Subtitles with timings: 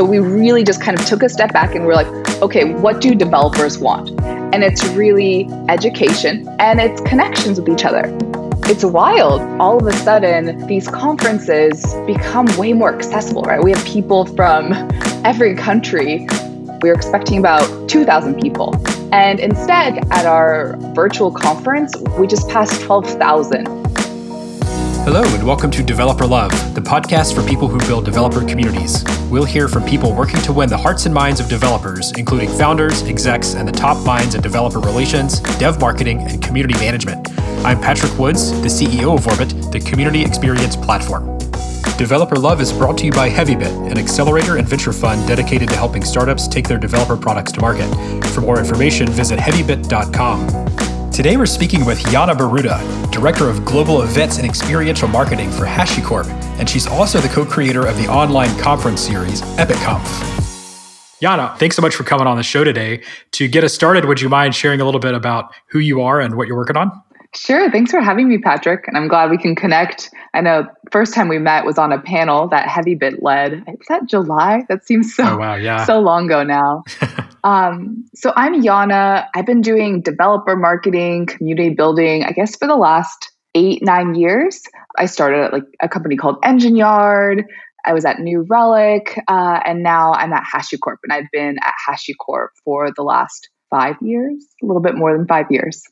[0.00, 2.06] So we really just kind of took a step back and we're like,
[2.40, 4.18] okay, what do developers want?
[4.22, 8.04] And it's really education and it's connections with each other.
[8.64, 9.42] It's wild.
[9.60, 13.62] All of a sudden, these conferences become way more accessible, right?
[13.62, 14.72] We have people from
[15.26, 16.26] every country.
[16.80, 18.82] We were expecting about 2,000 people.
[19.12, 23.89] And instead, at our virtual conference, we just passed 12,000.
[25.12, 29.04] Hello, and welcome to Developer Love, the podcast for people who build developer communities.
[29.28, 33.02] We'll hear from people working to win the hearts and minds of developers, including founders,
[33.02, 37.28] execs, and the top minds in developer relations, dev marketing, and community management.
[37.66, 41.36] I'm Patrick Woods, the CEO of Orbit, the community experience platform.
[41.98, 45.74] Developer Love is brought to you by HeavyBit, an accelerator and venture fund dedicated to
[45.74, 47.92] helping startups take their developer products to market.
[48.26, 50.89] For more information, visit heavybit.com.
[51.20, 56.26] Today we're speaking with Jana Boruta, Director of Global Events and Experiential Marketing for HashiCorp,
[56.58, 60.00] and she's also the co-creator of the online conference series EpicConf.
[61.20, 63.02] Yana, thanks so much for coming on the show today.
[63.32, 66.22] To get us started, would you mind sharing a little bit about who you are
[66.22, 66.90] and what you're working on?
[67.34, 67.70] Sure.
[67.70, 68.88] Thanks for having me, Patrick.
[68.88, 70.10] And I'm glad we can connect.
[70.32, 73.62] I know first time we met was on a panel that HeavyBit led.
[73.68, 74.62] Is that July?
[74.70, 75.84] That seems so oh, wow, yeah.
[75.84, 76.82] so long ago now.
[77.44, 79.28] um, so I'm Jana.
[79.34, 84.62] I've been doing developer marketing, community building, I guess for the last eight, nine years.
[84.98, 87.44] I started at like a company called Engine Yard.
[87.84, 91.74] I was at New Relic, uh, and now I'm at HashiCorp, and I've been at
[91.88, 95.82] HashiCorp for the last five years, a little bit more than five years.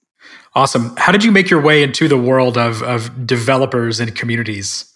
[0.55, 0.95] Awesome.
[0.97, 4.93] How did you make your way into the world of, of developers and communities?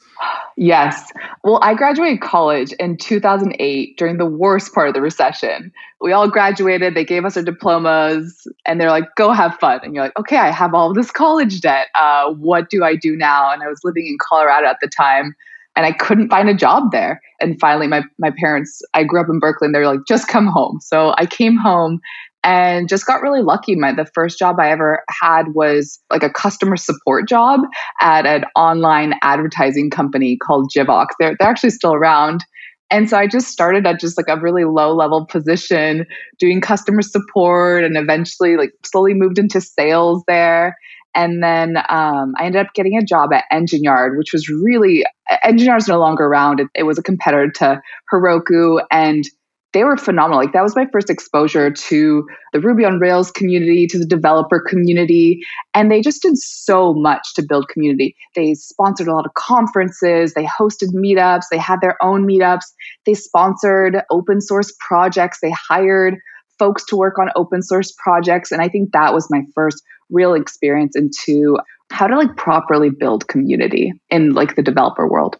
[0.56, 1.10] Yes.
[1.44, 5.72] Well, I graduated college in 2008 during the worst part of the recession.
[6.00, 9.80] We all graduated, they gave us our diplomas, and they're like, go have fun.
[9.82, 11.88] And you're like, okay, I have all this college debt.
[11.94, 13.50] Uh, what do I do now?
[13.50, 15.34] And I was living in Colorado at the time,
[15.74, 17.20] and I couldn't find a job there.
[17.40, 20.46] And finally, my, my parents, I grew up in Berkeley, and they're like, just come
[20.46, 20.80] home.
[20.80, 22.00] So I came home
[22.44, 23.76] and just got really lucky.
[23.76, 27.60] My the first job I ever had was like a customer support job
[28.00, 31.08] at an online advertising company called Jivox.
[31.18, 32.44] They're they're actually still around.
[32.90, 36.04] And so I just started at just like a really low level position
[36.38, 40.76] doing customer support and eventually like slowly moved into sales there.
[41.14, 45.04] And then um, I ended up getting a job at Engine Yard, which was really,
[45.42, 46.60] Engine Yard is no longer around.
[46.60, 48.82] It, it was a competitor to Heroku.
[48.90, 49.24] And
[49.72, 50.38] they were phenomenal.
[50.38, 54.60] Like that was my first exposure to the Ruby on Rails community, to the developer
[54.60, 55.40] community,
[55.74, 58.14] and they just did so much to build community.
[58.34, 62.64] They sponsored a lot of conferences, they hosted meetups, they had their own meetups,
[63.06, 66.16] they sponsored open source projects, they hired
[66.58, 70.34] folks to work on open source projects, and I think that was my first real
[70.34, 71.58] experience into
[71.90, 75.36] how to like properly build community in like the developer world.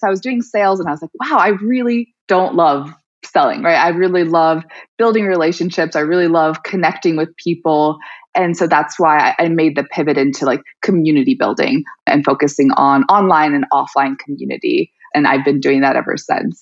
[0.00, 2.92] So I was doing sales and I was like, wow, I really don't love
[3.32, 3.76] selling, right?
[3.76, 4.64] I really love
[4.96, 5.96] building relationships.
[5.96, 7.98] I really love connecting with people.
[8.34, 13.04] And so that's why I made the pivot into like community building and focusing on
[13.04, 14.92] online and offline community.
[15.14, 16.60] And I've been doing that ever since.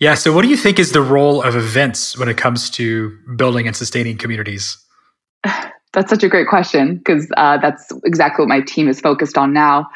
[0.00, 0.14] Yeah.
[0.14, 3.66] So, what do you think is the role of events when it comes to building
[3.66, 4.78] and sustaining communities?
[5.92, 9.52] That's such a great question because uh, that's exactly what my team is focused on
[9.52, 9.88] now.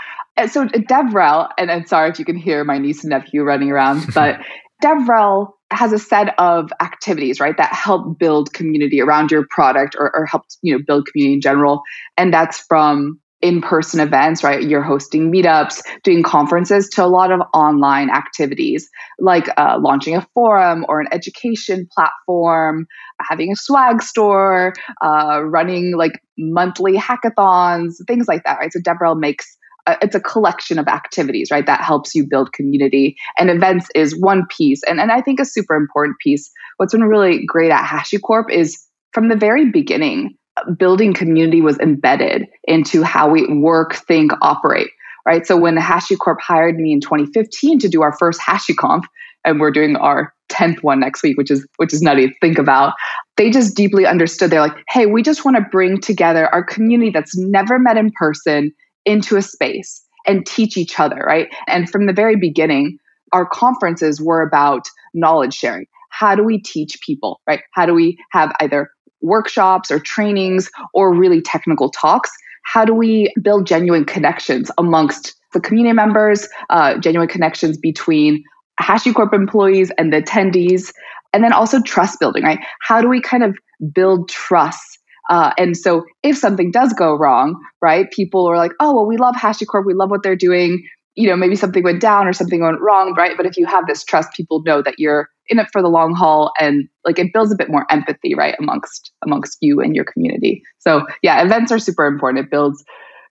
[0.49, 4.05] So, DevRel, and I'm sorry if you can hear my niece and nephew running around,
[4.15, 4.41] but
[4.83, 10.15] DevRel has a set of activities, right, that help build community around your product or,
[10.15, 11.83] or help, you know, build community in general.
[12.17, 17.41] And that's from in-person events right you're hosting meetups doing conferences to a lot of
[17.53, 18.89] online activities
[19.19, 22.87] like uh, launching a forum or an education platform
[23.21, 24.73] having a swag store
[25.05, 30.79] uh, running like monthly hackathons things like that right so devrel makes it's a collection
[30.79, 31.67] of activities, right?
[31.67, 33.17] That helps you build community.
[33.39, 34.83] And events is one piece.
[34.85, 36.51] And, and I think a super important piece.
[36.79, 40.37] What's been really great at HashiCorp is from the very beginning,
[40.79, 44.89] building community was embedded into how we work, think, operate,
[45.27, 45.47] right?
[45.47, 49.05] So when HashiCorp hired me in 2015 to do our first HashiConf,
[49.45, 52.59] and we're doing our 10th one next week, which is which is nutty to think
[52.59, 52.95] about.
[53.37, 54.51] They just deeply understood.
[54.51, 58.11] They're like, hey, we just want to bring together our community that's never met in
[58.19, 58.73] person
[59.05, 61.49] into a space and teach each other, right?
[61.67, 62.99] And from the very beginning,
[63.33, 65.87] our conferences were about knowledge sharing.
[66.11, 67.61] How do we teach people, right?
[67.73, 68.91] How do we have either
[69.21, 72.31] workshops or trainings or really technical talks?
[72.65, 78.43] How do we build genuine connections amongst the community members, uh, genuine connections between
[78.81, 80.93] HashiCorp employees and the attendees,
[81.33, 82.61] and then also trust building, right?
[82.81, 83.57] How do we kind of
[83.93, 84.99] build trust
[85.31, 89.17] uh, and so if something does go wrong, right, people are like, oh, well, we
[89.17, 89.85] love HashiCorp.
[89.87, 90.87] We love what they're doing.
[91.17, 93.37] you know, maybe something went down or something went wrong, right?
[93.37, 96.15] But if you have this trust, people know that you're in it for the long
[96.15, 100.05] haul and like it builds a bit more empathy, right, amongst amongst you and your
[100.05, 100.63] community.
[100.79, 102.45] So yeah, events are super important.
[102.45, 102.83] It builds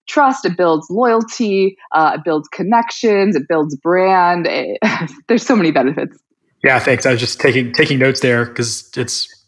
[0.07, 4.47] trust, it builds loyalty, uh, it builds connections, it builds brand.
[4.47, 4.77] It,
[5.27, 6.17] there's so many benefits.
[6.63, 7.05] Yeah, thanks.
[7.05, 9.42] I was just taking taking notes there because it's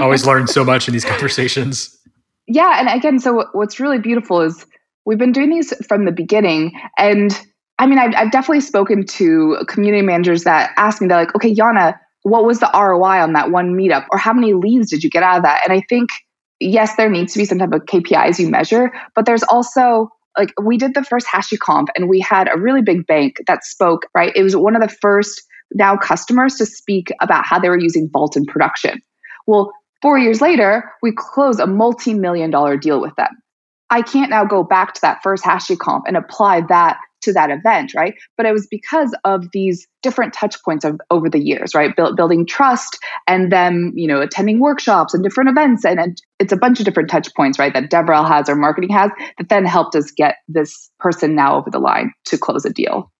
[0.00, 1.96] always learn so much in these conversations.
[2.46, 4.64] Yeah, and again, so what's really beautiful is
[5.04, 7.38] we've been doing these from the beginning, and
[7.78, 11.54] I mean, I've, I've definitely spoken to community managers that ask me, they're like, "Okay,
[11.54, 15.10] Jana, what was the ROI on that one meetup, or how many leads did you
[15.10, 16.08] get out of that?" And I think
[16.60, 20.52] yes, there needs to be some type of KPIs you measure, but there's also like
[20.62, 24.32] we did the first HashiConf and we had a really big bank that spoke, right?
[24.36, 25.42] It was one of the first
[25.74, 29.00] now customers to speak about how they were using Vault in production.
[29.46, 29.72] Well,
[30.02, 33.42] four years later, we close a multi million dollar deal with them.
[33.90, 37.94] I can't now go back to that first HashiConf and apply that to that event,
[37.94, 38.14] right?
[38.36, 41.94] But it was because of these different touch points of, over the years, right?
[41.96, 45.84] Build, building trust and then, you know, attending workshops and different events.
[45.84, 47.72] And, and it's a bunch of different touch points, right?
[47.74, 51.70] That DevRel has or marketing has that then helped us get this person now over
[51.70, 53.10] the line to close a deal.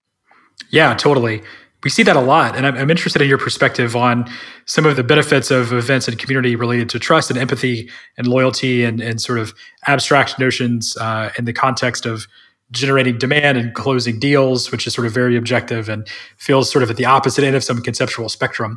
[0.70, 1.42] Yeah, totally.
[1.84, 2.56] We see that a lot.
[2.56, 4.28] And I'm, I'm interested in your perspective on
[4.64, 8.84] some of the benefits of events and community related to trust and empathy and loyalty
[8.84, 9.54] and, and sort of
[9.86, 12.26] abstract notions uh, in the context of
[12.70, 16.90] generating demand and closing deals, which is sort of very objective and feels sort of
[16.90, 18.76] at the opposite end of some conceptual spectrum.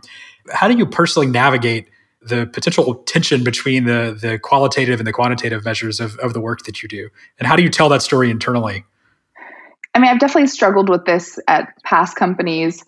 [0.51, 1.89] How do you personally navigate
[2.21, 6.63] the potential tension between the the qualitative and the quantitative measures of, of the work
[6.65, 7.09] that you do?
[7.39, 8.85] And how do you tell that story internally?
[9.93, 12.83] I mean, I've definitely struggled with this at past companies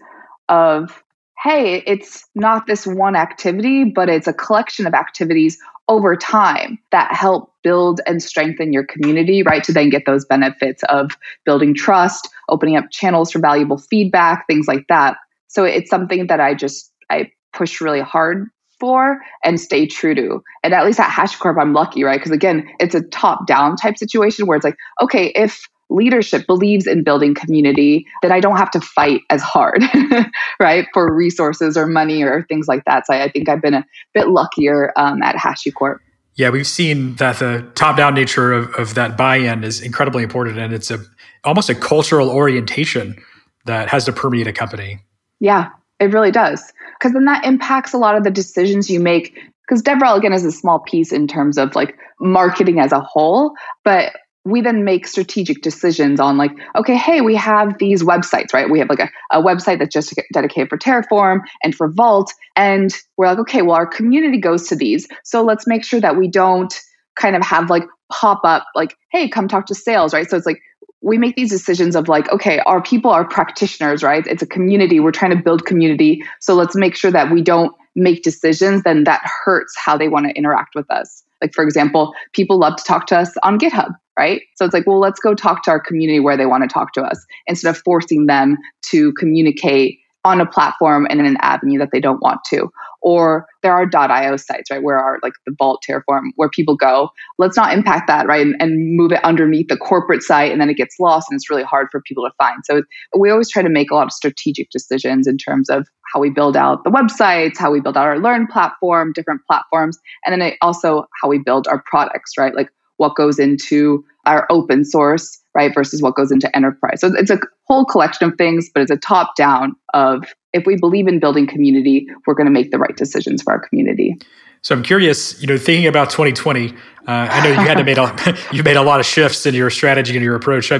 [0.50, 1.04] of
[1.44, 5.58] hey, it's not this one activity, but it's a collection of activities
[5.90, 9.62] over time that help build and strengthen your community, right?
[9.66, 14.68] To then get those benefits of building trust, opening up channels for valuable feedback, things
[14.70, 15.18] like that.
[15.48, 18.48] So it's something that I just I push really hard
[18.80, 20.42] for and stay true to.
[20.64, 22.20] And at least at HashiCorp, I'm lucky, right?
[22.20, 26.88] Because again, it's a top down type situation where it's like, okay, if leadership believes
[26.88, 29.84] in building community, that I don't have to fight as hard,
[30.60, 33.06] right, for resources or money or things like that.
[33.06, 36.00] So I, think I've been a bit luckier um, at HashiCorp.
[36.36, 40.74] Yeah, we've seen that the top-down nature of, of that buy-in is incredibly important, and
[40.74, 41.00] it's a
[41.44, 43.22] almost a cultural orientation
[43.66, 45.00] that has to permeate a company.
[45.40, 45.70] Yeah,
[46.00, 49.38] it really does, because then that impacts a lot of the decisions you make.
[49.68, 53.54] Because DevRel again is a small piece in terms of like marketing as a whole,
[53.84, 54.14] but
[54.46, 58.70] we then make strategic decisions on like okay hey we have these websites right?
[58.70, 62.94] We have like a, a website that's just dedicated for terraform and for vault and
[63.18, 66.28] we're like okay well our community goes to these so let's make sure that we
[66.28, 66.74] don't
[67.16, 70.30] kind of have like pop up like hey come talk to sales right?
[70.30, 70.62] So it's like
[71.02, 74.26] we make these decisions of like okay our people are practitioners right?
[74.28, 75.00] It's a community.
[75.00, 76.24] We're trying to build community.
[76.40, 80.26] So let's make sure that we don't make decisions then that hurts how they want
[80.26, 83.94] to interact with us like for example people love to talk to us on github
[84.18, 84.42] right?
[84.56, 86.94] So it's like, well, let's go talk to our community where they want to talk
[86.94, 91.78] to us instead of forcing them to communicate on a platform and in an avenue
[91.80, 92.72] that they don't want to.
[93.02, 97.10] Or there are .io sites, right, where are like the Vault Terraform, where people go.
[97.38, 100.70] Let's not impact that, right, and, and move it underneath the corporate site, and then
[100.70, 102.62] it gets lost, and it's really hard for people to find.
[102.64, 102.84] So
[103.18, 106.30] we always try to make a lot of strategic decisions in terms of how we
[106.30, 110.54] build out the websites, how we build out our Learn platform, different platforms, and then
[110.62, 112.56] also how we build our products, right?
[112.56, 117.02] Like what goes into our open source, right, versus what goes into enterprise.
[117.02, 120.76] So it's a whole collection of things, but it's a top down of if we
[120.76, 124.18] believe in building community, we're going to make the right decisions for our community.
[124.64, 126.74] So I'm curious, you know, thinking about 2020, uh,
[127.06, 129.70] I know you had to make a you made a lot of shifts in your
[129.70, 130.72] strategy and your approach.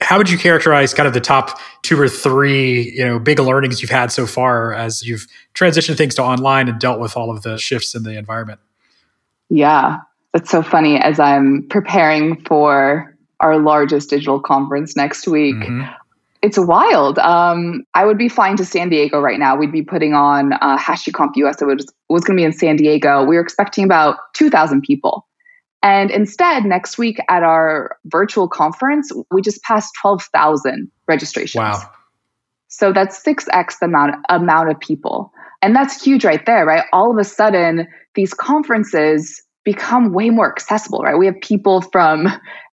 [0.00, 3.82] How would you characterize kind of the top two or three, you know, big learnings
[3.82, 7.42] you've had so far as you've transitioned things to online and dealt with all of
[7.42, 8.60] the shifts in the environment?
[9.48, 9.98] Yeah,
[10.32, 13.13] that's so funny as I'm preparing for
[13.44, 15.54] our largest digital conference next week.
[15.56, 15.82] Mm-hmm.
[16.40, 17.18] It's wild.
[17.18, 19.56] Um, I would be flying to San Diego right now.
[19.56, 21.60] We'd be putting on uh, HashiConf US.
[21.60, 23.22] It was, was going to be in San Diego.
[23.24, 25.26] We were expecting about 2,000 people.
[25.82, 31.60] And instead, next week at our virtual conference, we just passed 12,000 registrations.
[31.60, 31.90] Wow.
[32.68, 35.32] So that's 6x the amount, amount of people.
[35.60, 36.84] And that's huge right there, right?
[36.92, 41.16] All of a sudden, these conferences become way more accessible, right?
[41.16, 42.28] We have people from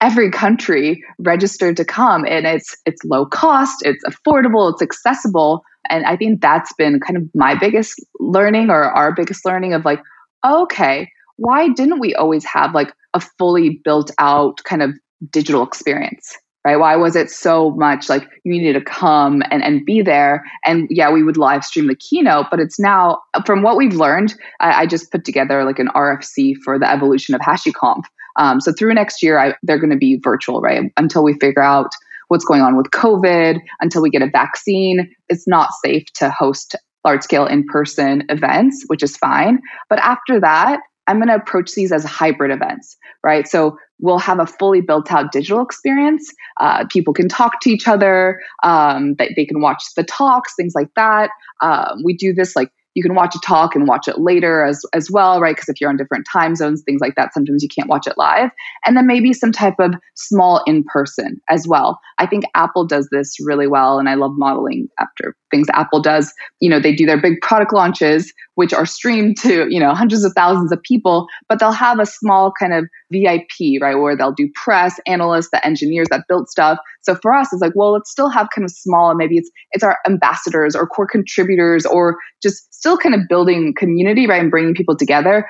[0.01, 5.63] every country registered to come and it's it's low cost, it's affordable, it's accessible.
[5.89, 9.85] And I think that's been kind of my biggest learning or our biggest learning of
[9.85, 10.01] like,
[10.45, 14.93] okay, why didn't we always have like a fully built out kind of
[15.31, 16.37] digital experience?
[16.67, 16.81] right?
[16.81, 20.45] Why was it so much like you needed to come and, and be there?
[20.65, 24.35] And yeah, we would live stream the keynote, but it's now, from what we've learned,
[24.59, 28.03] I, I just put together like an RFC for the evolution of HashiConf.
[28.39, 30.93] Um, so through next year, I, they're going to be virtual, right?
[30.97, 31.91] Until we figure out
[32.29, 36.75] what's going on with COVID, until we get a vaccine, it's not safe to host
[37.05, 39.61] large scale in person events, which is fine.
[39.89, 43.47] But after that, I'm going to approach these as hybrid events, right?
[43.47, 46.33] So we'll have a fully built out digital experience.
[46.61, 48.41] Uh, people can talk to each other.
[48.65, 51.31] Um, they, they can watch the talks, things like that.
[51.63, 54.83] Um, we do this like you can watch a talk and watch it later as
[54.95, 55.55] as well, right?
[55.55, 58.17] Because if you're on different time zones, things like that, sometimes you can't watch it
[58.17, 58.51] live.
[58.87, 62.01] And then maybe some type of small in person as well.
[62.17, 66.33] I think Apple does this really well, and I love modeling after things Apple does.
[66.61, 70.25] You know, they do their big product launches, which are streamed to you know hundreds
[70.25, 74.33] of thousands of people, but they'll have a small kind of VIP, right, where they'll
[74.33, 76.79] do press, analysts, the engineers that built stuff.
[77.03, 79.51] So for us, it's like, well, let's still have kind of small, and maybe it's
[79.73, 84.49] it's our ambassadors or core contributors or just still kind of building community, right, and
[84.49, 85.45] bringing people together.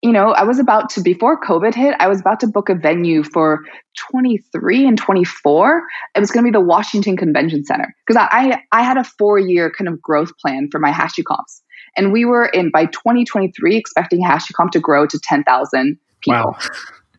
[0.00, 2.74] You know, I was about to before COVID hit, I was about to book a
[2.74, 3.60] venue for
[4.10, 5.82] 23 and 24.
[6.14, 9.38] It was going to be the Washington Convention Center because I I had a four
[9.38, 11.60] year kind of growth plan for my HashiConfs,
[11.94, 16.40] and we were in by 2023 expecting HashiConf to grow to 10,000 people.
[16.40, 16.56] Wow.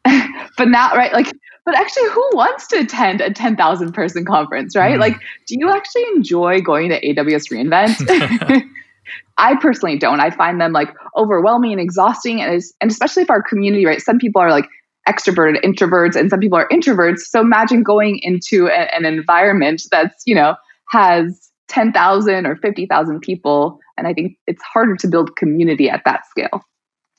[0.58, 1.32] but now, right, like
[1.64, 4.96] but actually who wants to attend a 10,000 person conference, right?
[4.96, 5.02] Mm.
[5.02, 8.64] Like, do you actually enjoy going to AWS reInvent?
[9.38, 10.20] I personally don't.
[10.20, 12.42] I find them like overwhelming and exhausting.
[12.42, 14.02] And, and especially if our community, right?
[14.02, 14.68] Some people are like
[15.08, 17.20] extroverted introverts and some people are introverts.
[17.20, 20.56] So imagine going into a, an environment that's, you know,
[20.90, 23.80] has 10,000 or 50,000 people.
[23.98, 26.62] And I think it's harder to build community at that scale.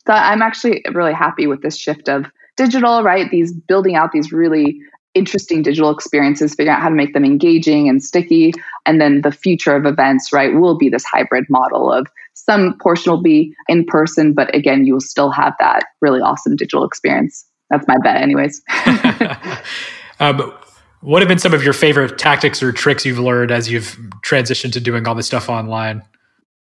[0.06, 3.30] So I'm actually really happy with this shift of digital, right?
[3.30, 4.80] These building out these really
[5.14, 8.52] interesting digital experiences, figuring out how to make them engaging and sticky.
[8.86, 13.12] And then the future of events, right, will be this hybrid model of some portion
[13.12, 17.46] will be in person, but again, you will still have that really awesome digital experience.
[17.68, 18.62] That's my bet, anyways.
[20.20, 20.52] um,
[21.00, 24.72] what have been some of your favorite tactics or tricks you've learned as you've transitioned
[24.72, 26.02] to doing all this stuff online?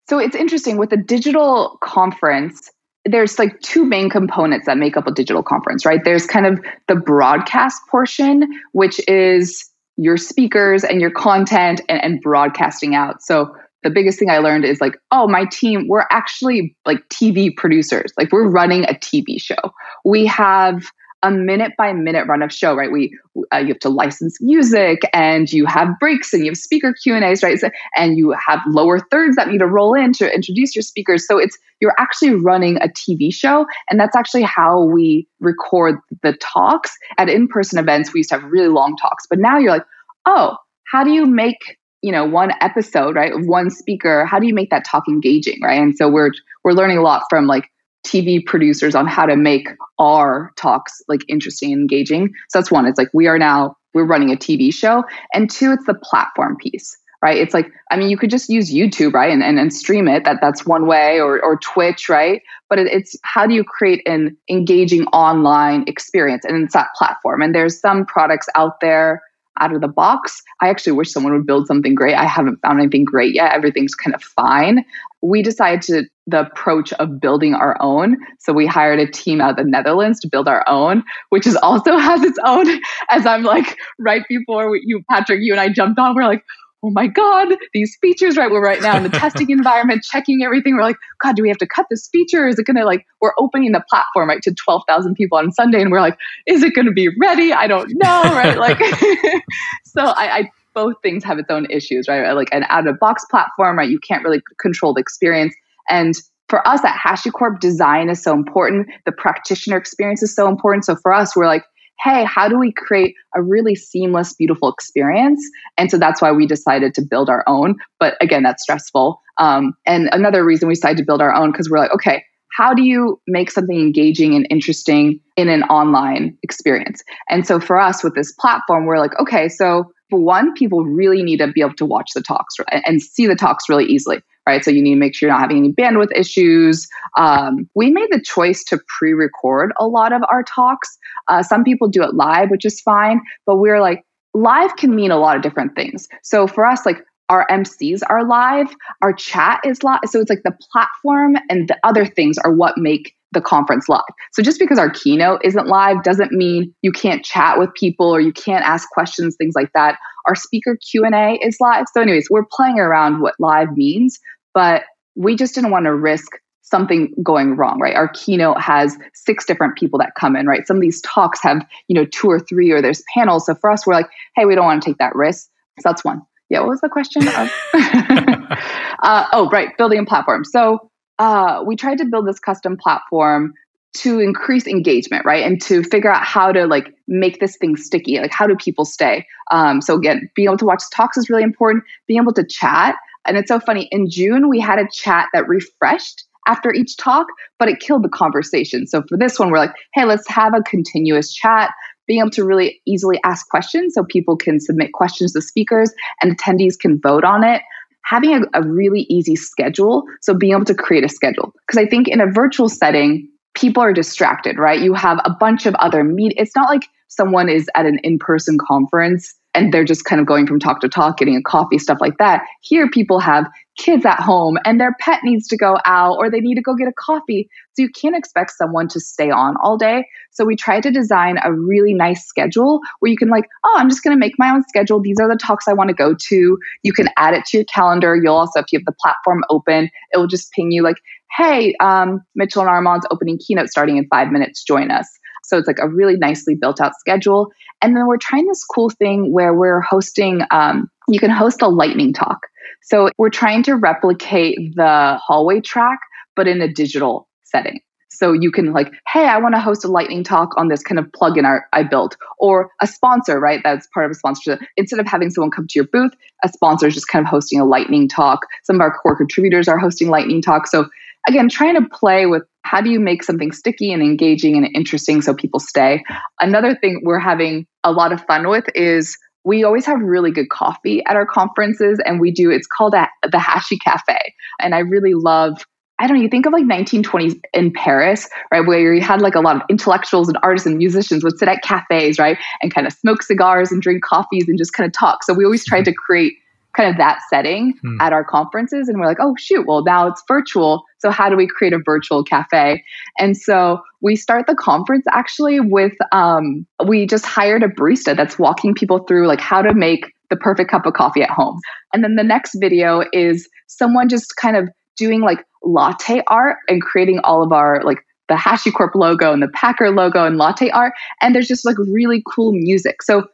[0.08, 2.70] So it's interesting with the digital conference,
[3.06, 6.00] there's like two main components that make up a digital conference, right?
[6.04, 12.20] There's kind of the broadcast portion, which is your speakers and your content and, and
[12.20, 13.22] broadcasting out.
[13.22, 17.56] So the biggest thing I learned is like, oh, my team, we're actually like TV
[17.56, 18.12] producers.
[18.18, 19.72] Like we're running a TV show.
[20.04, 20.84] We have
[21.22, 22.92] a minute by minute run of show, right?
[22.92, 23.18] We
[23.52, 27.14] uh, you have to license music, and you have breaks, and you have speaker Q
[27.14, 27.58] and A's, right?
[27.58, 31.26] So, and you have lower thirds that need to roll in to introduce your speakers.
[31.26, 36.34] So it's you're actually running a TV show, and that's actually how we record the
[36.34, 38.12] talks at in-person events.
[38.12, 39.86] We used to have really long talks, but now you're like,
[40.26, 44.54] oh, how do you make you know one episode right one speaker how do you
[44.54, 46.30] make that talk engaging right and so we're
[46.62, 47.70] we're learning a lot from like
[48.06, 52.32] TV producers on how to make our talks like interesting and engaging.
[52.48, 52.86] So that's one.
[52.86, 56.56] It's like we are now we're running a TV show, and two, it's the platform
[56.56, 57.36] piece, right?
[57.36, 60.24] It's like I mean, you could just use YouTube, right, and and, and stream it.
[60.24, 62.42] That that's one way, or or Twitch, right?
[62.68, 67.42] But it, it's how do you create an engaging online experience, and it's that platform.
[67.42, 69.22] And there's some products out there
[69.60, 70.42] out of the box.
[70.60, 72.14] I actually wish someone would build something great.
[72.14, 73.52] I haven't found anything great yet.
[73.52, 74.84] Everything's kind of fine.
[75.22, 78.16] We decided to the approach of building our own.
[78.40, 81.56] So we hired a team out of the Netherlands to build our own, which is
[81.56, 82.66] also has its own.
[83.10, 86.44] As I'm like right before you, Patrick, you and I jumped on, we're like,
[86.82, 88.50] oh my God, these features, right?
[88.50, 90.76] We're right now in the testing environment, checking everything.
[90.76, 92.46] We're like, God, do we have to cut this feature?
[92.46, 95.80] Is it going to like, we're opening the platform, right, to 12,000 people on Sunday.
[95.80, 96.16] And we're like,
[96.46, 97.52] is it going to be ready?
[97.52, 98.58] I don't know, right?
[98.58, 98.78] Like,
[99.84, 102.30] so I, I, both things have its own issues, right?
[102.32, 103.88] Like an out of box platform, right?
[103.88, 105.54] You can't really control the experience.
[105.88, 106.14] And
[106.48, 108.88] for us at HashiCorp, design is so important.
[109.04, 110.84] The practitioner experience is so important.
[110.84, 111.64] So for us, we're like,
[112.02, 115.40] hey, how do we create a really seamless, beautiful experience?
[115.78, 117.76] And so that's why we decided to build our own.
[117.98, 119.20] But again, that's stressful.
[119.38, 122.24] Um, and another reason we decided to build our own because we're like, okay,
[122.56, 127.02] how do you make something engaging and interesting in an online experience?
[127.28, 131.22] And so for us with this platform, we're like, okay, so for one, people really
[131.22, 134.64] need to be able to watch the talks and see the talks really easily right?
[134.64, 136.88] So you need to make sure you're not having any bandwidth issues.
[137.18, 140.96] Um, we made the choice to pre record a lot of our talks.
[141.28, 145.10] Uh, some people do it live, which is fine, but we're like, live can mean
[145.10, 146.08] a lot of different things.
[146.22, 148.68] So for us, like, our MCs are live,
[149.02, 150.00] our chat is live.
[150.06, 154.00] So it's like the platform and the other things are what make the conference live.
[154.32, 158.20] So just because our keynote isn't live doesn't mean you can't chat with people or
[158.20, 159.98] you can't ask questions, things like that.
[160.26, 161.86] Our speaker Q&A is live.
[161.92, 164.18] So anyways, we're playing around what live means,
[164.56, 164.84] but
[165.16, 166.32] we just didn't want to risk
[166.62, 167.94] something going wrong, right?
[167.94, 170.66] Our keynote has six different people that come in, right?
[170.66, 173.44] Some of these talks have, you know, two or three or there's panels.
[173.44, 175.48] So for us, we're like, hey, we don't want to take that risk.
[175.80, 176.22] So that's one.
[176.48, 177.28] Yeah, what was the question?
[179.02, 180.42] uh, oh, right, building a platform.
[180.42, 183.52] So uh, we tried to build this custom platform
[183.98, 185.44] to increase engagement, right?
[185.44, 188.18] And to figure out how to like make this thing sticky.
[188.20, 189.26] Like, how do people stay?
[189.50, 191.84] Um, so again, being able to watch talks is really important.
[192.06, 193.88] Being able to chat, and it's so funny.
[193.90, 197.26] In June, we had a chat that refreshed after each talk,
[197.58, 198.86] but it killed the conversation.
[198.86, 201.72] So for this one, we're like, hey, let's have a continuous chat.
[202.06, 205.92] Being able to really easily ask questions so people can submit questions to speakers
[206.22, 207.62] and attendees can vote on it
[208.06, 210.04] having a, a, really easy schedule.
[210.20, 211.52] So being able to create a schedule.
[211.66, 214.80] Because I think in a virtual setting, people are distracted, right?
[214.80, 216.34] You have a bunch of other meet.
[216.36, 220.46] It's not like someone is at an in-person conference and they're just kind of going
[220.46, 222.42] from talk to talk, getting a coffee, stuff like that.
[222.60, 223.46] Here, people have
[223.78, 226.74] kids at home and their pet needs to go out or they need to go
[226.74, 227.48] get a coffee.
[227.72, 230.06] So you can't expect someone to stay on all day.
[230.30, 233.88] So we tried to design a really nice schedule where you can, like, oh, I'm
[233.88, 235.00] just going to make my own schedule.
[235.00, 236.58] These are the talks I want to go to.
[236.82, 238.16] You can add it to your calendar.
[238.16, 240.98] You'll also, if you have the platform open, it will just ping you, like,
[241.36, 244.62] hey, um, Mitchell and Armon's opening keynote starting in five minutes.
[244.64, 245.08] Join us.
[245.46, 247.52] So it's like a really nicely built out schedule.
[247.82, 251.68] And then we're trying this cool thing where we're hosting, um, you can host a
[251.68, 252.40] lightning talk.
[252.82, 255.98] So we're trying to replicate the hallway track,
[256.34, 257.80] but in a digital setting.
[258.08, 260.98] So you can like, hey, I want to host a lightning talk on this kind
[260.98, 263.60] of plugin I, I built, or a sponsor, right?
[263.62, 264.60] That's part of a sponsorship.
[264.76, 266.12] Instead of having someone come to your booth,
[266.42, 268.46] a sponsor is just kind of hosting a lightning talk.
[268.64, 270.66] Some of our core contributors are hosting lightning talk.
[270.66, 270.86] So
[271.26, 275.22] again, trying to play with how do you make something sticky and engaging and interesting
[275.22, 276.02] so people stay.
[276.40, 280.50] Another thing we're having a lot of fun with is we always have really good
[280.50, 284.18] coffee at our conferences and we do it's called a, the hashi cafe
[284.60, 285.64] and i really love
[285.98, 289.34] I don't know, you think of like 1920s in Paris, right, where you had like
[289.34, 292.86] a lot of intellectuals and artists and musicians would sit at cafes, right, and kind
[292.86, 295.24] of smoke cigars and drink coffees and just kind of talk.
[295.24, 296.34] So we always tried to create
[296.76, 298.00] kind of that setting hmm.
[298.00, 298.88] at our conferences.
[298.88, 300.84] And we're like, oh, shoot, well, now it's virtual.
[300.98, 302.84] So, how do we create a virtual cafe?
[303.18, 308.38] And so, we start the conference actually with, um, we just hired a barista that's
[308.38, 311.58] walking people through like how to make the perfect cup of coffee at home.
[311.92, 316.82] And then the next video is someone just kind of doing like latte art and
[316.82, 320.92] creating all of our like the HashiCorp logo and the Packer logo and latte art.
[321.20, 323.02] And there's just like really cool music.
[323.02, 323.24] So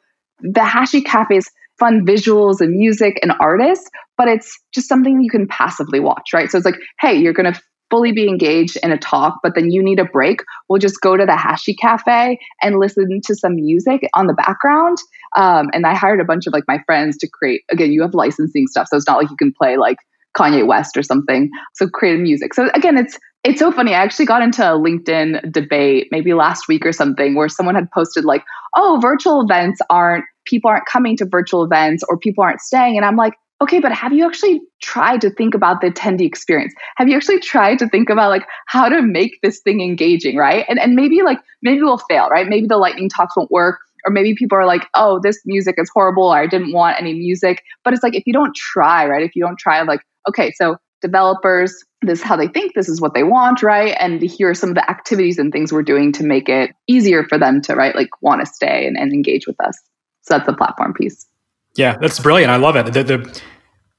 [0.41, 5.31] the Hashi Cafe is fun visuals and music and artists, but it's just something you
[5.31, 6.51] can passively watch, right?
[6.51, 9.71] So it's like, hey, you're going to fully be engaged in a talk, but then
[9.71, 10.43] you need a break.
[10.69, 14.97] We'll just go to the Hashi Cafe and listen to some music on the background.
[15.37, 17.63] Um, and I hired a bunch of like my friends to create.
[17.71, 19.99] Again, you have licensing stuff, so it's not like you can play like
[20.37, 21.51] Kanye West or something.
[21.75, 22.55] So create music.
[22.55, 23.93] So again, it's it's so funny.
[23.93, 27.91] I actually got into a LinkedIn debate maybe last week or something where someone had
[27.91, 28.45] posted like,
[28.77, 32.97] "Oh, virtual events aren't people aren't coming to virtual events or people aren't staying.
[32.97, 36.75] And I'm like, okay, but have you actually tried to think about the attendee experience?
[36.97, 40.65] Have you actually tried to think about like how to make this thing engaging, right?
[40.69, 42.49] And and maybe like maybe we'll fail, right?
[42.49, 43.79] Maybe the lightning talks won't work.
[44.05, 47.13] Or maybe people are like, oh, this music is horrible, or I didn't want any
[47.13, 47.63] music.
[47.85, 49.23] But it's like if you don't try, right?
[49.23, 53.01] If you don't try, like, okay, so developers, this is how they think, this is
[53.01, 53.97] what they want, right?
[53.99, 57.25] And here are some of the activities and things we're doing to make it easier
[57.25, 59.77] for them to, right, like want to stay and, and engage with us.
[60.23, 61.27] So that's the platform piece.
[61.77, 62.51] Yeah, that's brilliant.
[62.51, 62.93] I love it.
[62.93, 63.43] The the,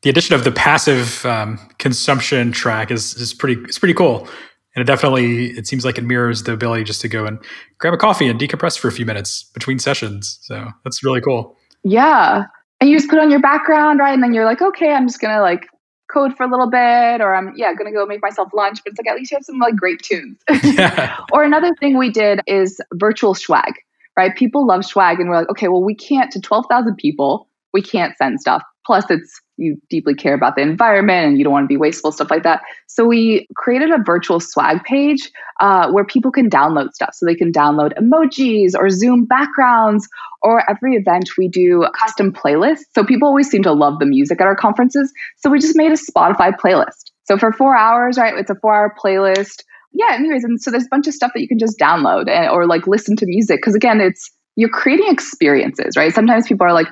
[0.04, 4.28] the addition of the passive um, consumption track is is pretty it's pretty cool.
[4.76, 7.40] And it definitely it seems like it mirrors the ability just to go and
[7.80, 10.40] grab a coffee and decompress for a few minutes between sessions.
[10.44, 11.56] So that's really cool.
[11.84, 12.46] Yeah.
[12.80, 14.14] And you just put on your background, right?
[14.14, 15.68] And then you're like, okay, I'm just gonna like
[16.12, 18.80] code for a little bit or I'm yeah, gonna go make myself lunch.
[18.84, 20.38] But it's like at least you have some like great tunes.
[20.64, 21.18] Yeah.
[21.32, 23.74] or another thing we did is virtual swag
[24.18, 24.36] right?
[24.36, 28.16] People love swag, and we're like, okay, well, we can't to 12,000 people, we can't
[28.18, 28.64] send stuff.
[28.86, 32.12] Plus, it's you deeply care about the environment and you don't want to be wasteful,
[32.12, 32.62] stuff like that.
[32.88, 37.12] So we created a virtual swag page uh, where people can download stuff.
[37.14, 40.08] So they can download emojis or Zoom backgrounds.
[40.42, 42.82] Or every event we do custom playlists.
[42.94, 45.12] So people always seem to love the music at our conferences.
[45.38, 47.12] So we just made a Spotify playlist.
[47.26, 48.34] So for four hours, right?
[48.38, 51.48] It's a four-hour playlist yeah, anyways, and so there's a bunch of stuff that you
[51.48, 55.96] can just download and, or like listen to music because again, it's you're creating experiences,
[55.96, 56.14] right?
[56.14, 56.88] Sometimes people are like,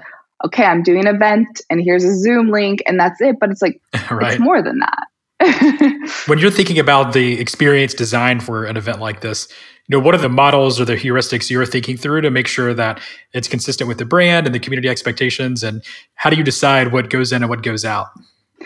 [0.45, 3.61] okay, I'm doing an event and here's a Zoom link and that's it, but it's
[3.61, 4.33] like right.
[4.33, 5.07] it's more than that.
[6.27, 9.47] when you're thinking about the experience design for an event like this,
[9.87, 12.73] you know, what are the models or the heuristics you're thinking through to make sure
[12.73, 13.01] that
[13.33, 15.63] it's consistent with the brand and the community expectations?
[15.63, 15.83] And
[16.15, 18.07] how do you decide what goes in and what goes out?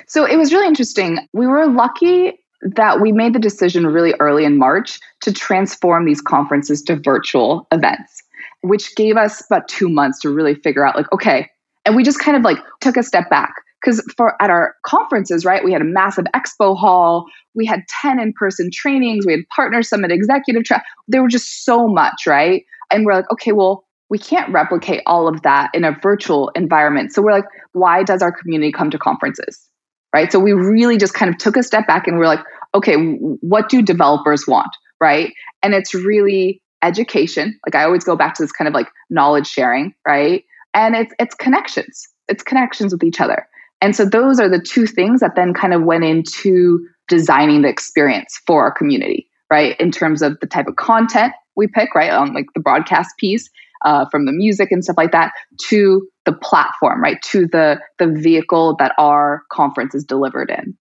[0.07, 1.27] So it was really interesting.
[1.33, 6.21] We were lucky that we made the decision really early in March to transform these
[6.21, 8.21] conferences to virtual events,
[8.61, 11.49] which gave us about two months to really figure out, like, okay,
[11.85, 13.53] and we just kind of like took a step back.
[13.81, 17.25] Because for at our conferences right we had a massive expo hall.
[17.53, 19.25] We had 10 in-person trainings.
[19.25, 22.63] We had partner summit executive track there were just so much right?
[22.91, 27.13] And we're like okay well we can't replicate all of that in a virtual environment.
[27.13, 29.69] So we're like why does our community come to conferences?
[30.13, 30.31] Right?
[30.31, 32.43] So we really just kind of took a step back and we're like
[32.73, 34.69] okay what do developers want?
[34.99, 35.33] Right?
[35.61, 37.59] And it's really education.
[37.67, 40.43] Like i always go back to this kind of like knowledge sharing right
[40.75, 42.07] and it's it's connections.
[42.27, 43.47] It's connections with each other.
[43.81, 47.69] And so those are the two things that then kind of went into designing the
[47.69, 49.79] experience for our community right?
[49.79, 52.11] In terms of the type of content we pick right?
[52.11, 53.49] On like the broadcast piece
[53.85, 55.31] uh, from the music and stuff like that
[55.67, 57.21] to the platform right?
[57.23, 60.77] To the the vehicle that our conference is delivered in.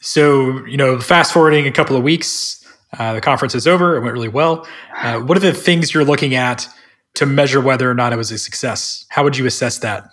[0.00, 2.56] So you know fast forwarding a couple of weeks
[2.98, 3.96] uh, the conference is over.
[3.96, 4.66] It went really well.
[4.96, 6.68] Uh, what are the things you're looking at
[7.14, 9.04] to measure whether or not it was a success.
[9.08, 10.08] How would you assess that?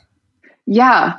[0.66, 1.18] Yeah,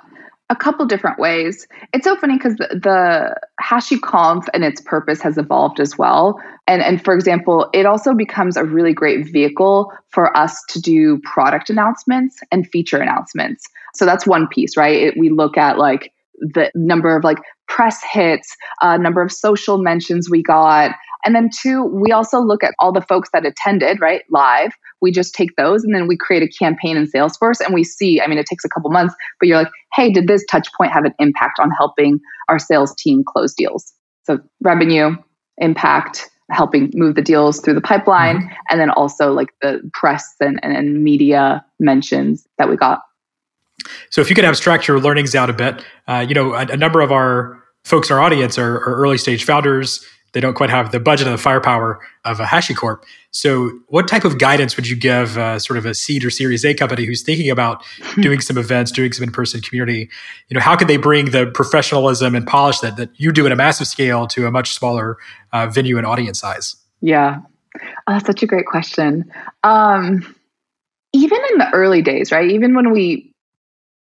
[0.50, 1.66] a couple different ways.
[1.92, 6.40] It's so funny because the, the HashiConf and its purpose has evolved as well.
[6.66, 11.18] And, and for example, it also becomes a really great vehicle for us to do
[11.20, 13.66] product announcements and feature announcements.
[13.94, 14.96] So that's one piece, right?
[14.96, 19.78] It, we look at like the number of like press hits, uh, number of social
[19.78, 20.94] mentions we got.
[21.24, 25.10] And then two, we also look at all the folks that attended, right, live we
[25.10, 28.26] just take those and then we create a campaign in Salesforce and we see, I
[28.26, 31.04] mean, it takes a couple months, but you're like, hey, did this touch point have
[31.04, 33.92] an impact on helping our sales team close deals?
[34.24, 35.16] So revenue,
[35.58, 38.54] impact, helping move the deals through the pipeline, mm-hmm.
[38.70, 43.02] and then also like the press and, and, and media mentions that we got.
[44.10, 46.76] So if you could abstract your learnings out a bit, uh, you know, a, a,
[46.76, 50.70] number of our folks in our audience are, are early stage founders they don't quite
[50.70, 53.02] have the budget and the firepower of a HashiCorp.
[53.30, 56.64] So, what type of guidance would you give uh, sort of a seed or Series
[56.64, 57.82] A company who's thinking about
[58.20, 60.08] doing some events, doing some in-person community?
[60.48, 63.52] You know, how could they bring the professionalism and polish that that you do at
[63.52, 65.16] a massive scale to a much smaller
[65.52, 66.76] uh, venue and audience size?
[67.00, 67.38] Yeah,
[67.76, 69.30] oh, that's such a great question.
[69.62, 70.34] Um,
[71.14, 72.50] even in the early days, right?
[72.50, 73.32] Even when we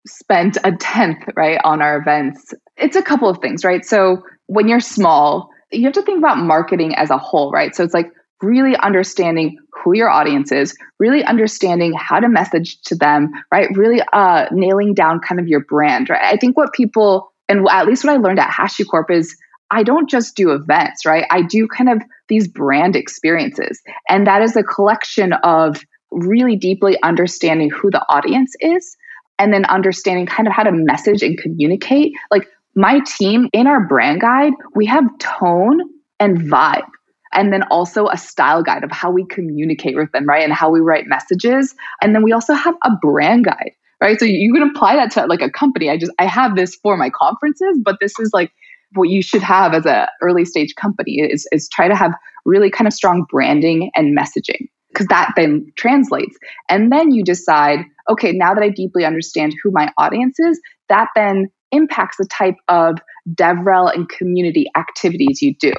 [0.07, 3.85] spent a tenth, right, on our events, it's a couple of things, right?
[3.85, 7.75] So when you're small you have to think about marketing as a whole, right?
[7.75, 12.95] So it's like really understanding who your audience is, really understanding how to message to
[12.95, 13.69] them, right?
[13.75, 16.21] Really uh, nailing down kind of your brand, right?
[16.21, 19.35] I think what people, and at least what I learned at HashiCorp is
[19.71, 21.25] I don't just do events, right?
[21.31, 23.81] I do kind of these brand experiences.
[24.07, 28.95] And that is a collection of really deeply understanding who the audience is
[29.39, 32.13] and then understanding kind of how to message and communicate.
[32.29, 35.81] Like my team in our brand guide, we have tone
[36.19, 36.87] and vibe.
[37.33, 40.43] And then also a style guide of how we communicate with them, right?
[40.43, 41.73] And how we write messages.
[42.01, 44.19] And then we also have a brand guide, right?
[44.19, 45.89] So you can apply that to like a company.
[45.89, 48.51] I just, I have this for my conferences, but this is like
[48.93, 52.13] what you should have as a early stage company is, is try to have
[52.45, 56.37] really kind of strong branding and messaging because that then translates.
[56.69, 61.07] And then you decide, okay, now that I deeply understand who my audience is, that
[61.15, 62.95] then impacts the type of
[63.33, 65.73] DevRel and community activities you do.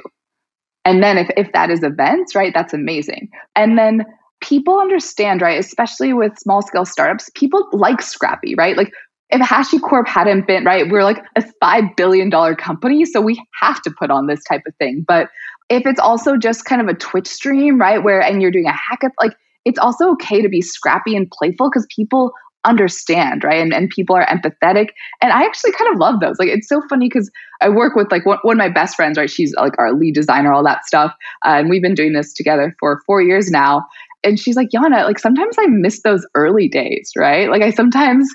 [0.83, 3.29] And then if, if that is events, right, that's amazing.
[3.55, 4.05] And then
[4.41, 8.77] people understand, right, especially with small scale startups, people like Scrappy, right?
[8.77, 8.93] Like
[9.31, 13.91] if HashiCorp hadn't been, right, we're like a $5 billion company, so we have to
[13.97, 15.03] put on this type of thing.
[15.07, 15.29] But
[15.69, 18.71] if it's also just kind of a Twitch stream, right, where, and you're doing a
[18.71, 22.31] hackathon, like it's also okay to be scrappy and playful because people
[22.65, 23.61] understand, right?
[23.61, 24.89] And, and people are empathetic.
[25.21, 26.37] And I actually kind of love those.
[26.39, 29.17] Like, it's so funny because I work with like one, one, of my best friends,
[29.17, 29.29] right?
[29.29, 31.13] She's like our lead designer, all that stuff.
[31.45, 33.85] Uh, and we've been doing this together for four years now.
[34.23, 37.49] And she's like, Jana, like sometimes I miss those early days, right?
[37.49, 38.27] Like, I sometimes,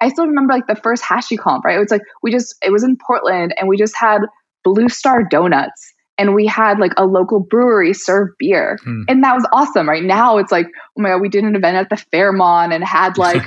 [0.00, 1.76] I still remember like the first HashiConf, right?
[1.76, 4.22] It was like, we just, it was in Portland and we just had
[4.64, 8.78] Blue Star Donuts and we had like a local brewery serve beer.
[8.82, 9.02] Hmm.
[9.08, 10.02] and that was awesome right?
[10.02, 10.66] Now it's like
[10.98, 13.42] oh my god we did an event at the fairmont and had like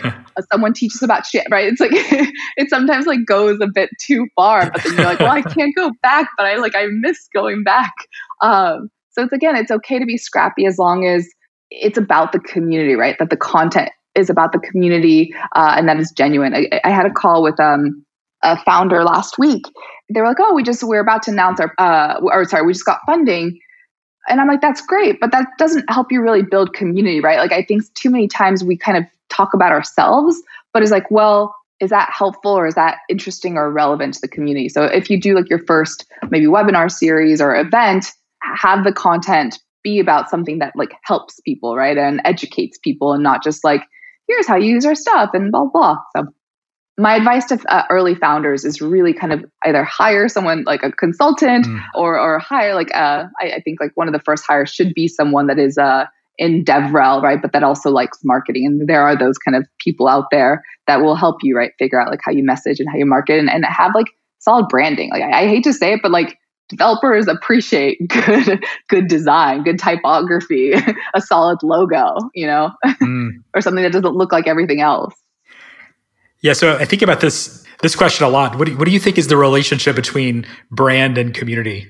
[0.52, 1.68] someone teach us about shit right?
[1.68, 1.92] It's like
[2.58, 5.76] it sometimes like goes a bit too far but then you're like well i can't
[5.76, 7.94] go back but i like i miss going back.
[8.42, 11.28] Um, so it's again it's okay to be scrappy as long as
[11.72, 13.16] it's about the community right?
[13.20, 16.54] That the content is about the community uh, and that is genuine.
[16.56, 18.04] I, I had a call with um,
[18.44, 19.64] a founder last week
[20.10, 22.74] they were like, oh, we just, we're about to announce our, uh, or sorry, we
[22.74, 23.60] just got funding.
[24.28, 27.40] And I'm like, that's great, but that doesn't help you really build community, right?
[27.40, 30.42] Like, I think too many times we kind of talk about ourselves,
[30.74, 34.28] but it's like, well, is that helpful or is that interesting or relevant to the
[34.28, 34.70] community?
[34.70, 39.60] So if you do like your first maybe webinar series or event, have the content
[39.84, 41.98] be about something that like helps people, right?
[41.98, 43.82] And educates people and not just like,
[44.28, 45.98] here's how you use our stuff and blah, blah.
[46.16, 46.26] So
[47.00, 50.92] my advice to uh, early founders is really kind of either hire someone like a
[50.92, 51.82] consultant mm.
[51.96, 54.94] or, or hire like, uh, I, I, think like one of the first hires should
[54.94, 56.06] be someone that is, uh,
[56.38, 57.42] in DevRel, right?
[57.42, 58.66] But that also likes marketing.
[58.66, 61.72] And there are those kind of people out there that will help you, right?
[61.80, 64.08] Figure out like how you message and how you market and, and have like
[64.40, 65.10] solid branding.
[65.12, 66.38] Like I, I hate to say it, but like
[66.70, 70.74] developers appreciate good good design, good typography,
[71.14, 73.30] a solid logo, you know, mm.
[73.56, 75.14] or something that doesn't look like everything else.
[76.42, 78.58] Yeah, so I think about this this question a lot.
[78.58, 81.88] What do, what do you think is the relationship between brand and community?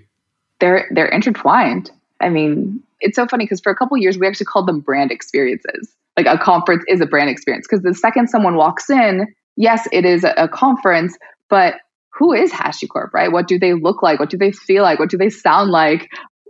[0.59, 1.91] They're they're intertwined.
[2.21, 5.11] I mean, it's so funny because for a couple years we actually called them brand
[5.11, 5.93] experiences.
[6.17, 10.05] Like a conference is a brand experience because the second someone walks in, yes, it
[10.05, 11.17] is a, a conference,
[11.49, 11.75] but
[12.09, 13.31] who is HashiCorp, right?
[13.31, 14.19] What do they look like?
[14.19, 14.99] What do they feel like?
[14.99, 16.09] What do they sound like?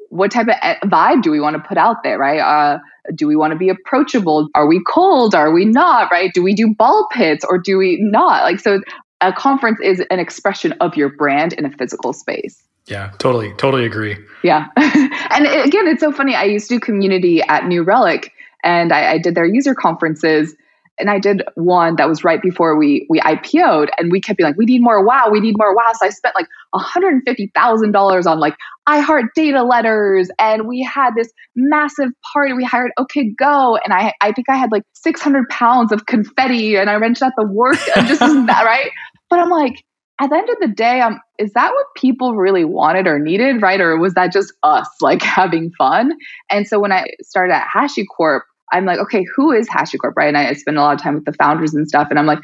[0.10, 2.40] What type of vibe do we want to put out there, right?
[2.40, 2.80] Uh,
[3.16, 4.50] do we want to be approachable?
[4.56, 5.36] Are we cold?
[5.36, 6.34] Are we not, right?
[6.34, 8.44] Do we do ball pits or do we not?
[8.44, 8.82] Like, so
[9.22, 12.64] a conference is an expression of your brand in a physical space.
[12.88, 14.18] Yeah, totally, totally agree.
[14.44, 14.68] Yeah.
[14.78, 16.36] and again, it's so funny.
[16.36, 20.56] I used to do community at New Relic and I, I did their user conferences
[21.00, 24.50] and I did one that was right before we we IPO'd, and we kept being
[24.50, 25.92] like, we need more wow, we need more wow.
[25.94, 28.56] So I spent like $150,000 on like
[28.88, 32.54] iHeart data letters, and we had this massive party.
[32.54, 36.76] We hired OK Go, and I I think I had like 600 pounds of confetti,
[36.76, 37.78] and I rented out the work.
[37.96, 38.92] just that right?
[39.30, 39.84] But I'm like,
[40.20, 43.62] at the end of the day, um, is that what people really wanted or needed,
[43.62, 43.80] right?
[43.80, 46.12] Or was that just us like having fun?
[46.52, 50.28] And so when I started at HashiCorp, I'm like, okay, who is HashiCorp, right?
[50.28, 52.40] And I, spend a lot of time with the founders and stuff, and I'm like,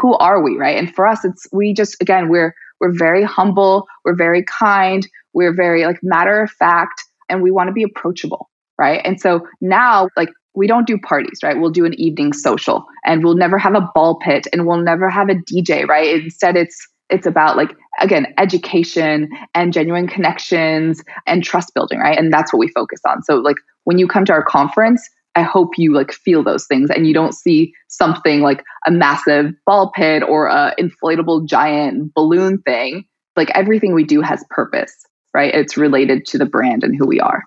[0.00, 0.76] who are we, right?
[0.76, 5.54] And for us, it's we just again we're we're very humble, we're very kind, we're
[5.54, 9.00] very like matter of fact, and we want to be approachable, right?
[9.04, 11.58] And so now, like we don't do parties, right?
[11.58, 15.08] We'll do an evening social, and we'll never have a ball pit, and we'll never
[15.08, 16.22] have a DJ, right?
[16.22, 22.32] Instead, it's it's about like again education and genuine connections and trust building right and
[22.32, 25.78] that's what we focus on so like when you come to our conference I hope
[25.78, 30.22] you like feel those things and you don't see something like a massive ball pit
[30.22, 33.04] or a inflatable giant balloon thing.
[33.36, 34.94] Like everything we do has purpose,
[35.32, 35.54] right?
[35.54, 37.44] It's related to the brand and who we are.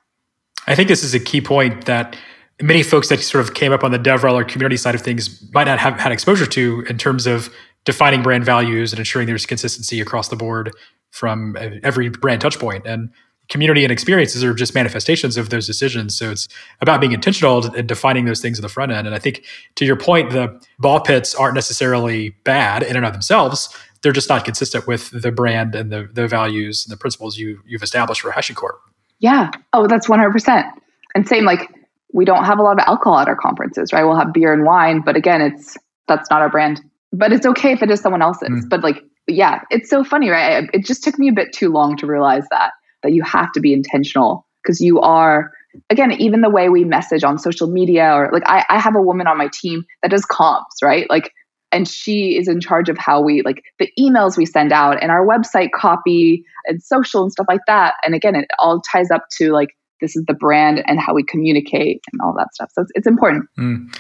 [0.66, 2.16] I think this is a key point that
[2.62, 5.44] many folks that sort of came up on the DevRel or community side of things
[5.54, 9.46] might not have had exposure to in terms of defining brand values and ensuring there's
[9.46, 10.72] consistency across the board
[11.12, 12.86] from every brand touchpoint.
[12.86, 13.10] And
[13.50, 16.18] community and experiences are just manifestations of those decisions.
[16.18, 16.48] So it's
[16.82, 19.06] about being intentional and defining those things at the front end.
[19.06, 19.44] And I think
[19.76, 23.76] to your point, the ball pits aren't necessarily bad in and of themselves.
[24.02, 27.62] They're just not consistent with the brand and the, the values and the principles you,
[27.66, 28.78] you've established for HashiCorp.
[29.20, 29.52] Yeah.
[29.72, 30.70] Oh, that's 100%.
[31.16, 31.70] And same, like,
[32.14, 34.04] we don't have a lot of alcohol at our conferences, right?
[34.04, 35.78] We'll have beer and wine, but again, it's
[36.08, 36.82] that's not our brand.
[37.12, 38.50] But it's okay if it is someone else's.
[38.50, 38.70] Mm.
[38.70, 40.70] But like, yeah, it's so funny, right?
[40.74, 42.72] It just took me a bit too long to realize that
[43.04, 45.52] that you have to be intentional because you are
[45.90, 49.02] again even the way we message on social media or like I, I have a
[49.02, 51.10] woman on my team that does comps right?
[51.10, 51.32] Like
[51.72, 55.12] and she is in charge of how we like the emails we send out and
[55.12, 57.96] our website copy and social and stuff like that.
[58.04, 59.70] And again it all ties up to like
[60.02, 62.70] this is the brand and how we communicate and all that stuff.
[62.74, 63.46] So it's, it's important.
[63.58, 63.96] Mm.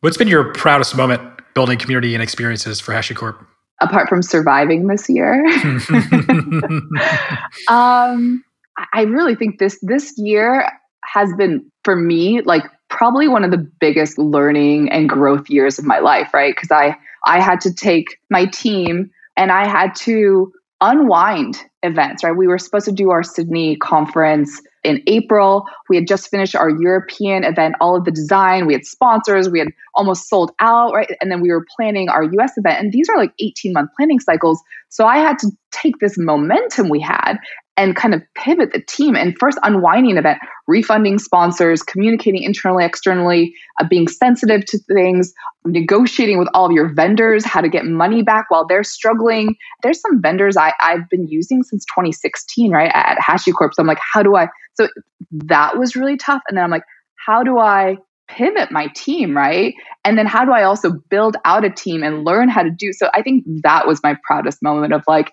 [0.00, 1.22] what's been your proudest moment
[1.54, 3.44] building community and experiences for hashicorp?
[3.80, 5.44] Apart from surviving this year.
[7.68, 8.44] Um
[8.92, 10.70] I really think this this year
[11.04, 15.84] has been for me like probably one of the biggest learning and growth years of
[15.84, 16.54] my life, right?
[16.54, 22.36] Because I I had to take my team and I had to unwind events, right?
[22.36, 25.64] We were supposed to do our Sydney conference in April.
[25.88, 29.58] We had just finished our European event, all of the design, we had sponsors, we
[29.58, 31.10] had almost sold out, right?
[31.20, 32.78] And then we were planning our US event.
[32.78, 34.62] And these are like 18 month planning cycles.
[34.88, 37.34] So I had to take this momentum we had
[37.78, 43.54] and kind of pivot the team and first unwinding event, refunding sponsors, communicating internally, externally,
[43.80, 45.32] uh, being sensitive to things,
[45.64, 49.54] negotiating with all of your vendors, how to get money back while they're struggling.
[49.84, 53.72] There's some vendors I, I've been using since 2016, right, at HashiCorp.
[53.74, 54.48] So I'm like, how do I?
[54.74, 54.88] So
[55.30, 56.42] that was really tough.
[56.48, 59.72] And then I'm like, how do I pivot my team, right?
[60.04, 62.92] And then how do I also build out a team and learn how to do
[62.92, 63.08] so?
[63.14, 65.32] I think that was my proudest moment of like,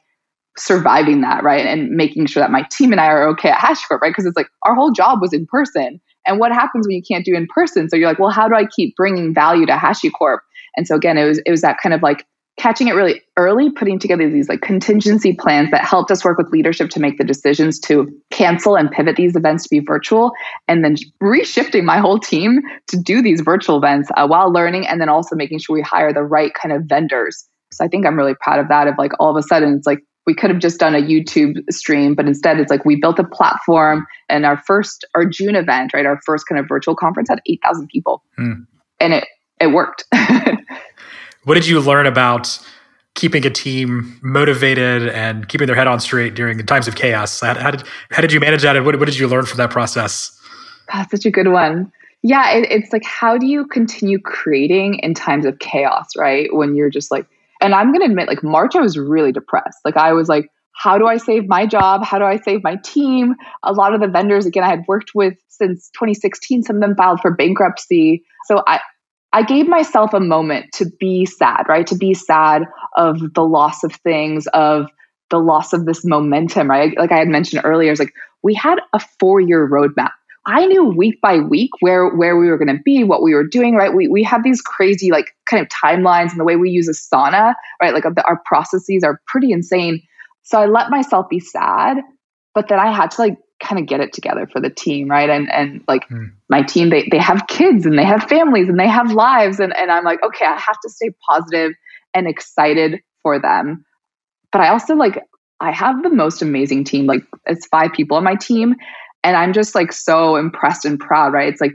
[0.57, 1.65] surviving that, right?
[1.65, 4.09] And making sure that my team and I are okay at HashiCorp, right?
[4.09, 5.99] Because it's like our whole job was in person.
[6.25, 7.89] And what happens when you can't do in person?
[7.89, 10.39] So you're like, well, how do I keep bringing value to HashiCorp?
[10.75, 12.25] And so again, it was it was that kind of like
[12.57, 16.49] catching it really early, putting together these like contingency plans that helped us work with
[16.51, 20.31] leadership to make the decisions to cancel and pivot these events to be virtual,
[20.67, 25.01] and then reshifting my whole team to do these virtual events uh, while learning, and
[25.01, 27.45] then also making sure we hire the right kind of vendors.
[27.73, 28.87] So I think I'm really proud of that.
[28.87, 31.61] Of like all of a sudden, it's like we could have just done a YouTube
[31.71, 35.93] stream, but instead it's like we built a platform and our first our June event,
[35.93, 36.05] right?
[36.05, 38.23] Our first kind of virtual conference had 8,000 people.
[38.35, 38.53] Hmm.
[38.99, 39.27] And it
[39.59, 40.05] it worked.
[41.43, 42.59] what did you learn about
[43.13, 47.39] keeping a team motivated and keeping their head on straight during the times of chaos?
[47.39, 49.57] How, how did how did you manage that and what, what did you learn from
[49.57, 50.37] that process?
[50.91, 51.91] That's such a good one.
[52.23, 56.53] Yeah, it, it's like how do you continue creating in times of chaos, right?
[56.53, 57.27] When you're just like
[57.65, 59.79] and I'm going to admit, like, March, I was really depressed.
[59.83, 62.05] Like, I was like, how do I save my job?
[62.05, 63.33] How do I save my team?
[63.63, 66.95] A lot of the vendors, again, I had worked with since 2016, some of them
[66.95, 68.23] filed for bankruptcy.
[68.45, 68.81] So I,
[69.33, 71.87] I gave myself a moment to be sad, right?
[71.87, 74.85] To be sad of the loss of things, of
[75.31, 76.95] the loss of this momentum, right?
[76.95, 80.11] Like I had mentioned earlier, it's like we had a four year roadmap.
[80.45, 83.47] I knew week by week where where we were going to be, what we were
[83.47, 83.75] doing.
[83.75, 86.87] Right, we we have these crazy like kind of timelines, and the way we use
[86.87, 87.93] Asana, right?
[87.93, 90.01] Like the, our processes are pretty insane.
[90.43, 91.97] So I let myself be sad,
[92.53, 95.29] but then I had to like kind of get it together for the team, right?
[95.29, 96.31] And and like mm.
[96.49, 99.75] my team, they they have kids and they have families and they have lives, and
[99.75, 101.73] and I'm like, okay, I have to stay positive
[102.13, 103.85] and excited for them.
[104.51, 105.23] But I also like
[105.59, 107.07] I have the most amazing team.
[107.07, 108.75] Like it's five people on my team,
[109.25, 111.51] and I'm just like so impressed and proud, right?
[111.51, 111.73] It's like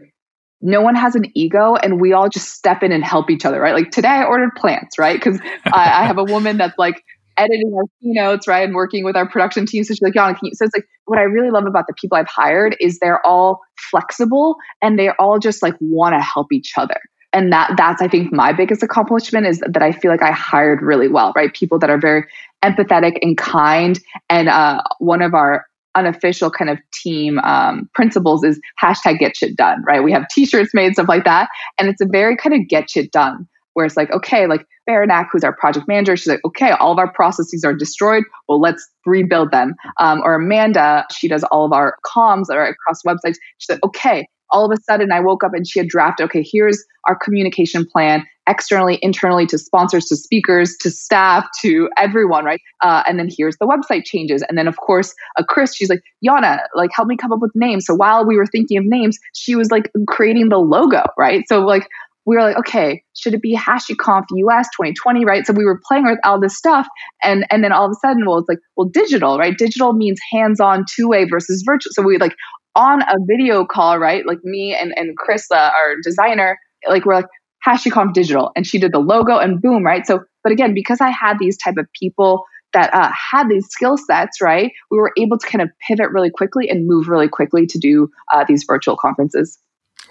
[0.62, 3.60] no one has an ego and we all just step in and help each other,
[3.60, 3.74] right?
[3.74, 5.18] Like today I ordered plants, right?
[5.18, 7.02] Because I, I, have a woman that's like
[7.36, 8.62] editing our keynotes, right?
[8.64, 9.82] And working with our production team.
[9.82, 10.36] So she's like, Jana?
[10.52, 13.60] So it's like, what I really love about the people I've hired is they're all
[13.90, 17.00] flexible and they're all just like want to help each other.
[17.32, 20.82] And that that's I think my biggest accomplishment is that I feel like I hired
[20.82, 21.52] really well, right?
[21.52, 22.26] People that are very
[22.62, 23.98] empathetic and kind.
[24.28, 29.56] And uh, one of our unofficial kind of team um, principles is hashtag get shit
[29.56, 30.02] done, right?
[30.02, 31.48] We have t-shirts made, stuff like that.
[31.78, 35.26] And it's a very kind of get shit done where it's like, okay, like Baranak,
[35.30, 38.24] who's our project manager, she's like, okay, all of our processes are destroyed.
[38.48, 39.74] Well, let's rebuild them.
[39.98, 43.36] Um, or Amanda, she does all of our comms that are across websites.
[43.58, 46.44] She's like, okay, all of a sudden I woke up and she had drafted, okay,
[46.48, 52.60] here's our communication plan externally, internally to sponsors, to speakers, to staff, to everyone, right?
[52.82, 54.42] Uh, and then here's the website changes.
[54.48, 57.52] And then, of course, uh, Chris, she's like, Jana, like, help me come up with
[57.54, 57.86] names.
[57.86, 61.44] So while we were thinking of names, she was like creating the logo, right?
[61.48, 61.86] So, like,
[62.26, 65.46] we were like, okay, should it be HashiConf US 2020, right?
[65.46, 66.86] So we were playing with all this stuff,
[67.22, 69.56] and and then all of a sudden, well, it's like, well, digital, right?
[69.56, 71.92] Digital means hands-on, two-way versus virtual.
[71.92, 72.34] So we like
[72.74, 74.26] on a video call, right?
[74.26, 77.26] Like me and and uh, our designer, like we're like,
[77.66, 80.06] HashiConf Digital, and she did the logo, and boom, right?
[80.06, 83.98] So, but again, because I had these type of people that uh, had these skill
[83.98, 87.66] sets, right, we were able to kind of pivot really quickly and move really quickly
[87.66, 89.58] to do uh, these virtual conferences.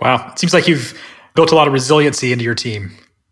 [0.02, 1.00] Wow, it seems like you've
[1.36, 2.92] built a lot of resiliency into your team.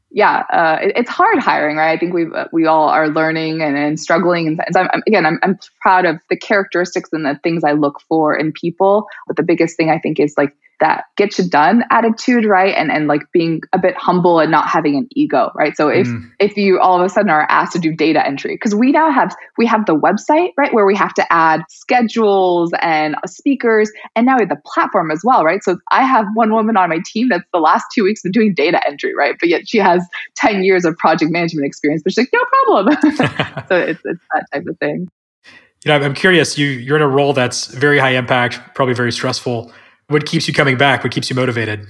[0.10, 1.92] Yeah, uh, it, it's hard hiring, right?
[1.92, 5.60] I think we we all are learning and, and struggling, and, I'm, again, I'm, I'm
[5.82, 9.08] proud of the characteristics and the things I look for in people.
[9.28, 12.74] But the biggest thing I think is like that get you done attitude, right?
[12.76, 15.76] And and like being a bit humble and not having an ego, right?
[15.76, 16.30] So if mm.
[16.40, 19.12] if you all of a sudden are asked to do data entry, because we now
[19.12, 24.26] have we have the website, right, where we have to add schedules and speakers, and
[24.26, 25.64] now we have the platform as well, right?
[25.64, 28.54] So I have one woman on my team that's the last two weeks been doing
[28.54, 29.36] data entry, right?
[29.40, 32.98] But yet she has 10 years of project management experience, but she's like, no problem.
[33.68, 35.08] so it's it's that type of thing.
[35.86, 39.12] You know, I'm curious, you you're in a role that's very high impact, probably very
[39.12, 39.72] stressful
[40.08, 41.04] what keeps you coming back?
[41.04, 41.86] What keeps you motivated?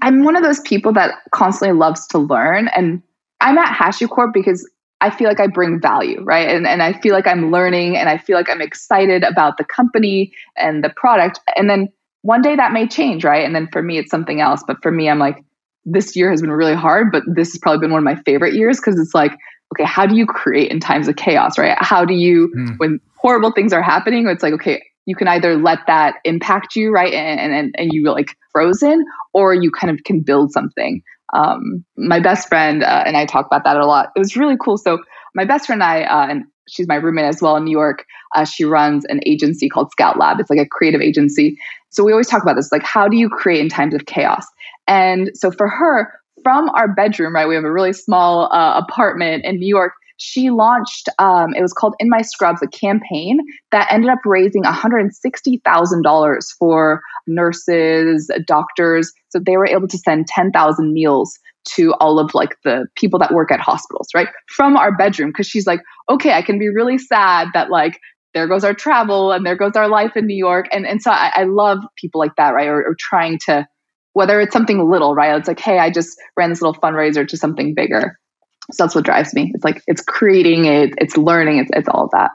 [0.00, 2.68] I'm one of those people that constantly loves to learn.
[2.68, 3.02] And
[3.40, 4.68] I'm at HashiCorp because
[5.00, 6.48] I feel like I bring value, right?
[6.48, 9.64] And, and I feel like I'm learning and I feel like I'm excited about the
[9.64, 11.40] company and the product.
[11.56, 11.88] And then
[12.22, 13.44] one day that may change, right?
[13.44, 14.62] And then for me, it's something else.
[14.66, 15.44] But for me, I'm like,
[15.84, 18.54] this year has been really hard, but this has probably been one of my favorite
[18.54, 19.32] years because it's like,
[19.74, 21.76] okay, how do you create in times of chaos, right?
[21.80, 22.78] How do you, mm.
[22.78, 26.92] when horrible things are happening, it's like, okay, you can either let that impact you,
[26.92, 31.02] right, and and, and you like frozen, or you kind of can build something.
[31.34, 34.10] Um, my best friend uh, and I talk about that a lot.
[34.14, 34.76] It was really cool.
[34.76, 34.98] So
[35.34, 38.04] my best friend and I, uh, and she's my roommate as well in New York.
[38.34, 40.38] Uh, she runs an agency called Scout Lab.
[40.40, 41.58] It's like a creative agency.
[41.88, 44.46] So we always talk about this, like how do you create in times of chaos?
[44.86, 49.44] And so for her, from our bedroom, right, we have a really small uh, apartment
[49.44, 49.92] in New York.
[50.16, 53.38] She launched, um, it was called In My Scrubs, a campaign
[53.70, 59.12] that ended up raising $160,000 for nurses, doctors.
[59.30, 63.32] So they were able to send 10,000 meals to all of like the people that
[63.32, 64.28] work at hospitals, right?
[64.48, 65.32] From our bedroom.
[65.32, 68.00] Cause she's like, okay, I can be really sad that like
[68.34, 70.66] there goes our travel and there goes our life in New York.
[70.72, 72.68] And and so I, I love people like that, right?
[72.68, 73.66] Or, or, trying to
[74.14, 75.36] whether it's something little, right?
[75.38, 78.18] It's like, hey, I just ran this little fundraiser to something bigger.
[78.70, 79.50] So that's what drives me.
[79.54, 82.30] It's like it's creating it, it's learning, it's it's all of that.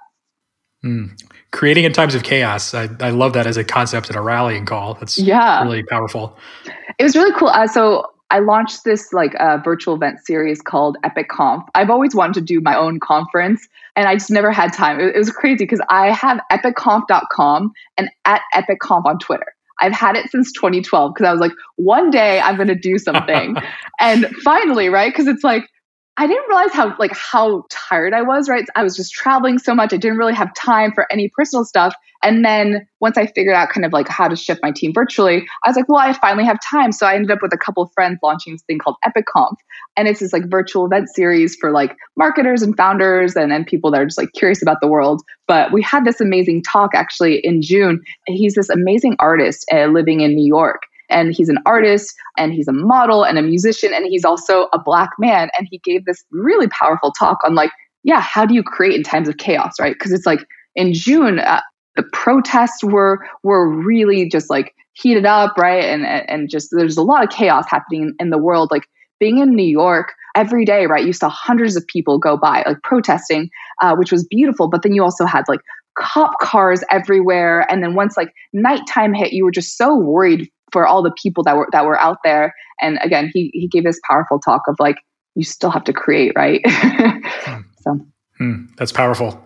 [0.83, 1.19] Mm.
[1.51, 2.73] Creating in times of chaos.
[2.73, 4.95] I, I love that as a concept and a rallying call.
[4.95, 5.63] That's yeah.
[5.63, 6.37] really powerful.
[6.99, 7.47] It was really cool.
[7.47, 11.63] Uh, so I launched this like uh, virtual event series called Epic Conf.
[11.73, 14.99] I've always wanted to do my own conference and I just never had time.
[14.99, 19.53] It, it was crazy because I have epicconf.com and at epicconf on Twitter.
[19.79, 22.97] I've had it since 2012 because I was like, one day I'm going to do
[22.97, 23.55] something.
[23.99, 25.13] and finally, right?
[25.13, 25.63] Because it's like,
[26.19, 28.65] I didn't realize how like how tired I was, right?
[28.75, 29.93] I was just traveling so much.
[29.93, 31.93] I didn't really have time for any personal stuff.
[32.23, 35.45] And then once I figured out kind of like how to shift my team virtually,
[35.63, 36.91] I was like, well, I finally have time.
[36.91, 39.57] So I ended up with a couple of friends launching this thing called EpicConf.
[39.95, 43.91] And it's this like virtual event series for like marketers and founders and, and people
[43.91, 45.21] that are just like curious about the world.
[45.47, 48.01] But we had this amazing talk actually in June.
[48.25, 52.67] He's this amazing artist uh, living in New York and he's an artist and he's
[52.67, 55.49] a model and a musician and he's also a black man.
[55.57, 57.71] And he gave this really powerful talk on like
[58.03, 59.93] yeah how do you create in times of chaos right?
[59.93, 60.39] Because it's like
[60.75, 61.61] in june uh,
[61.95, 65.83] the protests were were really just like heated up right?
[65.83, 68.69] And and just there's a lot of chaos happening in the world.
[68.71, 68.87] Like
[69.19, 72.79] being in new york every day right you saw hundreds of people go by like
[72.83, 73.49] protesting
[73.81, 74.67] uh, which was beautiful.
[74.67, 75.61] But then you also had like
[75.97, 77.65] cop cars everywhere.
[77.71, 81.43] And then once like nighttime hit you were just so worried for all the people
[81.43, 82.53] that were that were out there.
[82.81, 84.97] And again, he he gave this powerful talk of like
[85.35, 86.61] you still have to create, right?
[86.65, 87.61] hmm.
[87.81, 87.99] So
[88.37, 88.65] hmm.
[88.77, 89.41] that's powerful.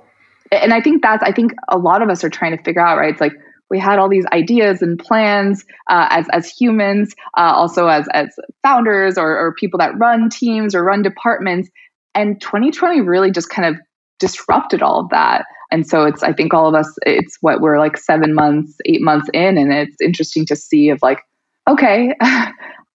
[0.51, 2.97] And I think that's I think a lot of us are trying to figure out,
[2.97, 3.11] right?
[3.11, 3.33] It's like
[3.69, 8.29] we had all these ideas and plans uh, as as humans, uh, also as as
[8.63, 11.69] founders or, or people that run teams or run departments.
[12.13, 13.81] And 2020 really just kind of
[14.19, 15.45] disrupted all of that.
[15.71, 19.01] And so it's, I think all of us, it's what we're like seven months, eight
[19.01, 19.57] months in.
[19.57, 21.21] And it's interesting to see of like,
[21.69, 22.13] okay,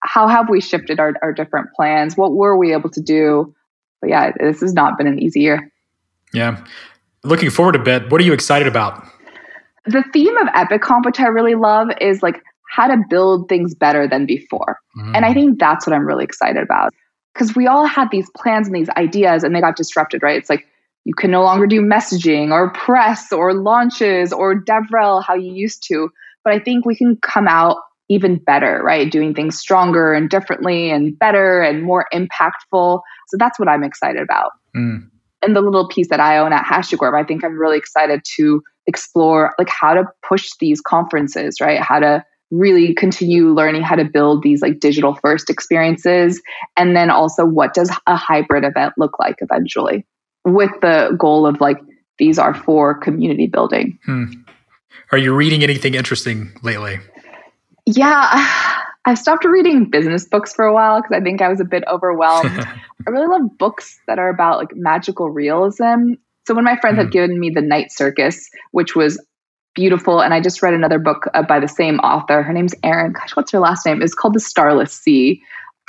[0.00, 2.16] how have we shifted our, our different plans?
[2.16, 3.54] What were we able to do?
[4.00, 5.72] But yeah, this has not been an easy year.
[6.34, 6.62] Yeah.
[7.24, 9.04] Looking forward a bit, what are you excited about?
[9.86, 14.06] The theme of EpicConf, which I really love, is like how to build things better
[14.06, 14.78] than before.
[14.98, 15.16] Mm.
[15.16, 16.92] And I think that's what I'm really excited about.
[17.32, 20.36] Because we all had these plans and these ideas and they got disrupted, right?
[20.36, 20.66] It's like
[21.06, 25.84] you can no longer do messaging or press or launches or DevRel how you used
[25.86, 26.10] to.
[26.42, 27.76] But I think we can come out
[28.08, 29.10] even better, right?
[29.10, 33.00] Doing things stronger and differently and better and more impactful.
[33.28, 34.50] So that's what I'm excited about.
[34.76, 35.08] Mm.
[35.42, 38.60] And the little piece that I own at HashiCorp, I think I'm really excited to
[38.88, 41.78] explore like how to push these conferences, right?
[41.78, 46.42] How to really continue learning how to build these like digital first experiences
[46.76, 50.04] and then also what does a hybrid event look like eventually
[50.46, 51.78] with the goal of like
[52.18, 53.98] these are for community building.
[54.06, 54.24] Hmm.
[55.12, 56.98] Are you reading anything interesting lately?
[57.84, 58.28] Yeah,
[59.04, 61.84] I stopped reading business books for a while because I think I was a bit
[61.88, 62.50] overwhelmed.
[63.06, 66.14] I really love books that are about like magical realism.
[66.46, 66.98] So when my friends mm.
[66.98, 67.12] had hmm.
[67.12, 69.22] given me The Night Circus, which was
[69.74, 72.42] beautiful, and I just read another book uh, by the same author.
[72.42, 73.12] Her name's Erin.
[73.12, 74.00] Gosh, what's her last name?
[74.00, 75.42] It's called The Starless Sea.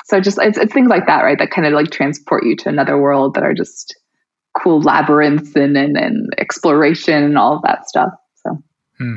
[0.05, 1.37] So just it's, it's things like that, right?
[1.37, 3.95] That kind of like transport you to another world that are just
[4.61, 8.09] cool labyrinths and, and, and exploration and all of that stuff.
[8.35, 8.61] So.
[8.97, 9.15] Hmm.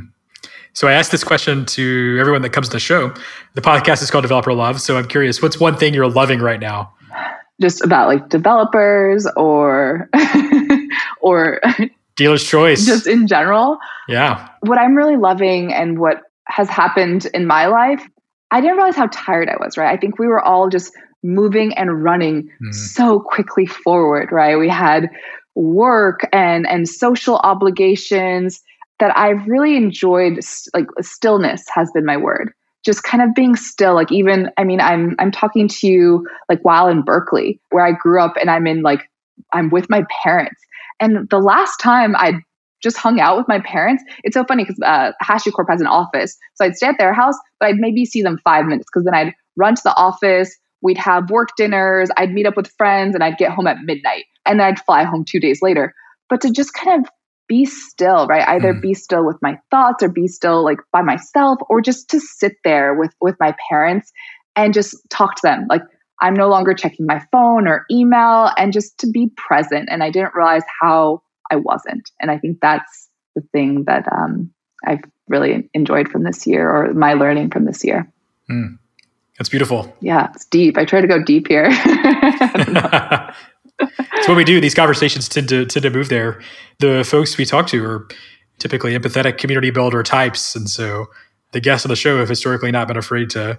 [0.72, 3.12] So I asked this question to everyone that comes to the show.
[3.54, 4.80] The podcast is called Developer Love.
[4.80, 6.94] So I'm curious, what's one thing you're loving right now?
[7.60, 10.08] Just about like developers or
[11.20, 11.60] or
[12.16, 12.86] dealer's choice.
[12.86, 13.78] Just in general.
[14.08, 14.48] Yeah.
[14.60, 18.02] What I'm really loving and what has happened in my life,
[18.50, 19.92] I didn't realize how tired I was, right?
[19.92, 20.92] I think we were all just
[21.22, 22.72] moving and running mm-hmm.
[22.72, 24.58] so quickly forward, right?
[24.58, 25.08] We had
[25.54, 28.62] work and and social obligations
[28.98, 30.40] that I've really enjoyed
[30.74, 32.52] like stillness has been my word.
[32.84, 36.60] Just kind of being still like even I mean I'm I'm talking to you like
[36.62, 39.10] while in Berkeley where I grew up and I'm in like
[39.52, 40.60] I'm with my parents.
[41.00, 42.40] And the last time I
[42.82, 44.02] just hung out with my parents.
[44.24, 46.36] It's so funny because uh, HashiCorp has an office.
[46.54, 49.14] So I'd stay at their house, but I'd maybe see them five minutes because then
[49.14, 52.10] I'd run to the office, We'd have work dinners.
[52.16, 55.04] I'd meet up with friends and I'd get home at midnight and then I'd fly
[55.04, 55.94] home two days later.
[56.28, 57.10] But to just kind of
[57.48, 58.46] be still, right?
[58.46, 58.80] Either mm.
[58.80, 62.56] be still with my thoughts or be still like by myself or just to sit
[62.62, 64.12] there with with my parents
[64.54, 65.66] and just talk to them.
[65.68, 65.82] Like
[66.20, 69.88] I'm no longer checking my phone or email and just to be present.
[69.90, 72.10] And I didn't realize how I wasn't.
[72.20, 74.50] And I think that's the thing that um,
[74.86, 78.10] I've really enjoyed from this year or my learning from this year.
[78.50, 78.78] Mm.
[79.40, 79.96] That's beautiful.
[80.00, 80.76] Yeah, it's deep.
[80.76, 81.70] I try to go deep here.
[83.80, 84.60] It's what we do.
[84.60, 86.42] These conversations tend to tend to move there.
[86.78, 88.06] The folks we talk to are
[88.58, 91.06] typically empathetic community builder types, and so
[91.52, 93.58] the guests of the show have historically not been afraid to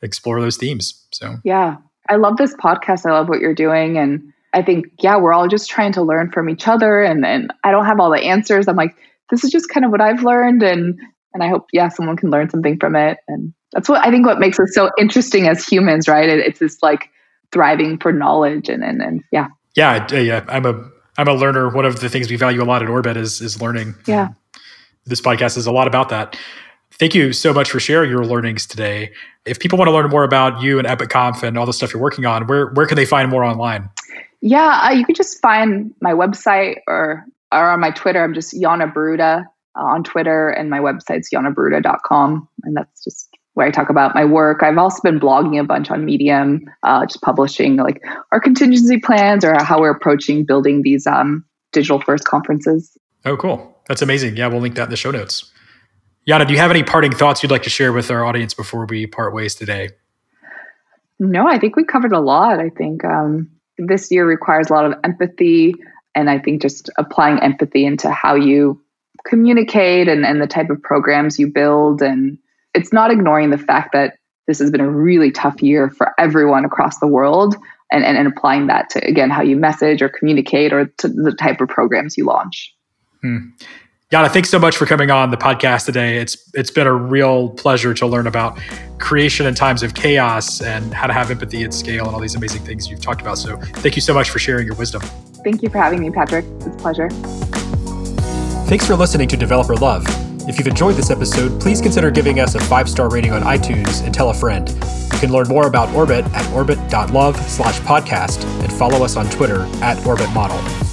[0.00, 1.06] explore those themes.
[1.12, 1.76] So yeah,
[2.08, 3.04] I love this podcast.
[3.04, 6.32] I love what you're doing, and I think yeah, we're all just trying to learn
[6.32, 7.02] from each other.
[7.02, 8.68] And and I don't have all the answers.
[8.68, 8.96] I'm like,
[9.28, 10.98] this is just kind of what I've learned, and
[11.34, 13.18] and I hope yeah, someone can learn something from it.
[13.28, 16.28] And that's what I think what makes us so interesting as humans, right?
[16.28, 17.10] It, it's this like
[17.52, 19.48] thriving for knowledge and and, and yeah.
[19.76, 21.68] Yeah yeah i'm a i'm a learner.
[21.68, 23.94] One of the things we value a lot at orbit is is learning.
[24.06, 24.28] Yeah.
[25.06, 26.36] This podcast is a lot about that.
[26.92, 29.12] Thank you so much for sharing your learnings today.
[29.46, 32.02] If people want to learn more about you and epicconf and all the stuff you're
[32.02, 33.88] working on where where can they find more online?
[34.40, 38.22] Yeah uh, you can just find my website or or on my twitter.
[38.22, 39.44] I'm just Jana Boruta
[39.78, 44.24] uh, on twitter and my website's janaboruta.com and that's just where I talk about my
[44.24, 44.62] work.
[44.62, 48.00] I've also been blogging a bunch on Medium, uh, just publishing like
[48.32, 52.96] our contingency plans or how we're approaching building these um, digital first conferences.
[53.24, 53.76] Oh, cool.
[53.88, 54.36] That's amazing.
[54.36, 55.50] Yeah, we'll link that in the show notes.
[56.28, 58.86] Jana, do you have any parting thoughts you'd like to share with our audience before
[58.86, 59.90] we part ways today?
[61.18, 62.60] No, I think we covered a lot.
[62.60, 65.74] I think um, this year requires a lot of empathy,
[66.14, 68.80] and I think just applying empathy into how you
[69.26, 72.38] communicate and, and the type of programs you build and
[72.74, 74.14] it's not ignoring the fact that
[74.46, 77.56] this has been a really tough year for everyone across the world
[77.92, 81.32] and, and, and applying that to again how you message or communicate or to the
[81.32, 82.74] type of programs you launch
[83.20, 83.38] hmm.
[84.10, 86.18] Jana, thanks so much for coming on the podcast today.
[86.18, 88.58] It's it's been a real pleasure to learn about
[88.98, 92.34] creation in times of chaos and how to have empathy at scale and all these
[92.34, 93.38] amazing things you've talked about.
[93.38, 95.00] So thank you so much for sharing your wisdom.
[95.44, 96.44] Thank you for having me, Patrick.
[96.56, 97.08] It's a pleasure.
[98.68, 100.04] Thanks for listening to Developer Love.
[100.50, 104.04] If you've enjoyed this episode, please consider giving us a five star rating on iTunes
[104.04, 104.68] and tell a friend.
[104.68, 109.60] You can learn more about Orbit at orbit.love slash podcast and follow us on Twitter
[109.80, 110.89] at orbitmodel.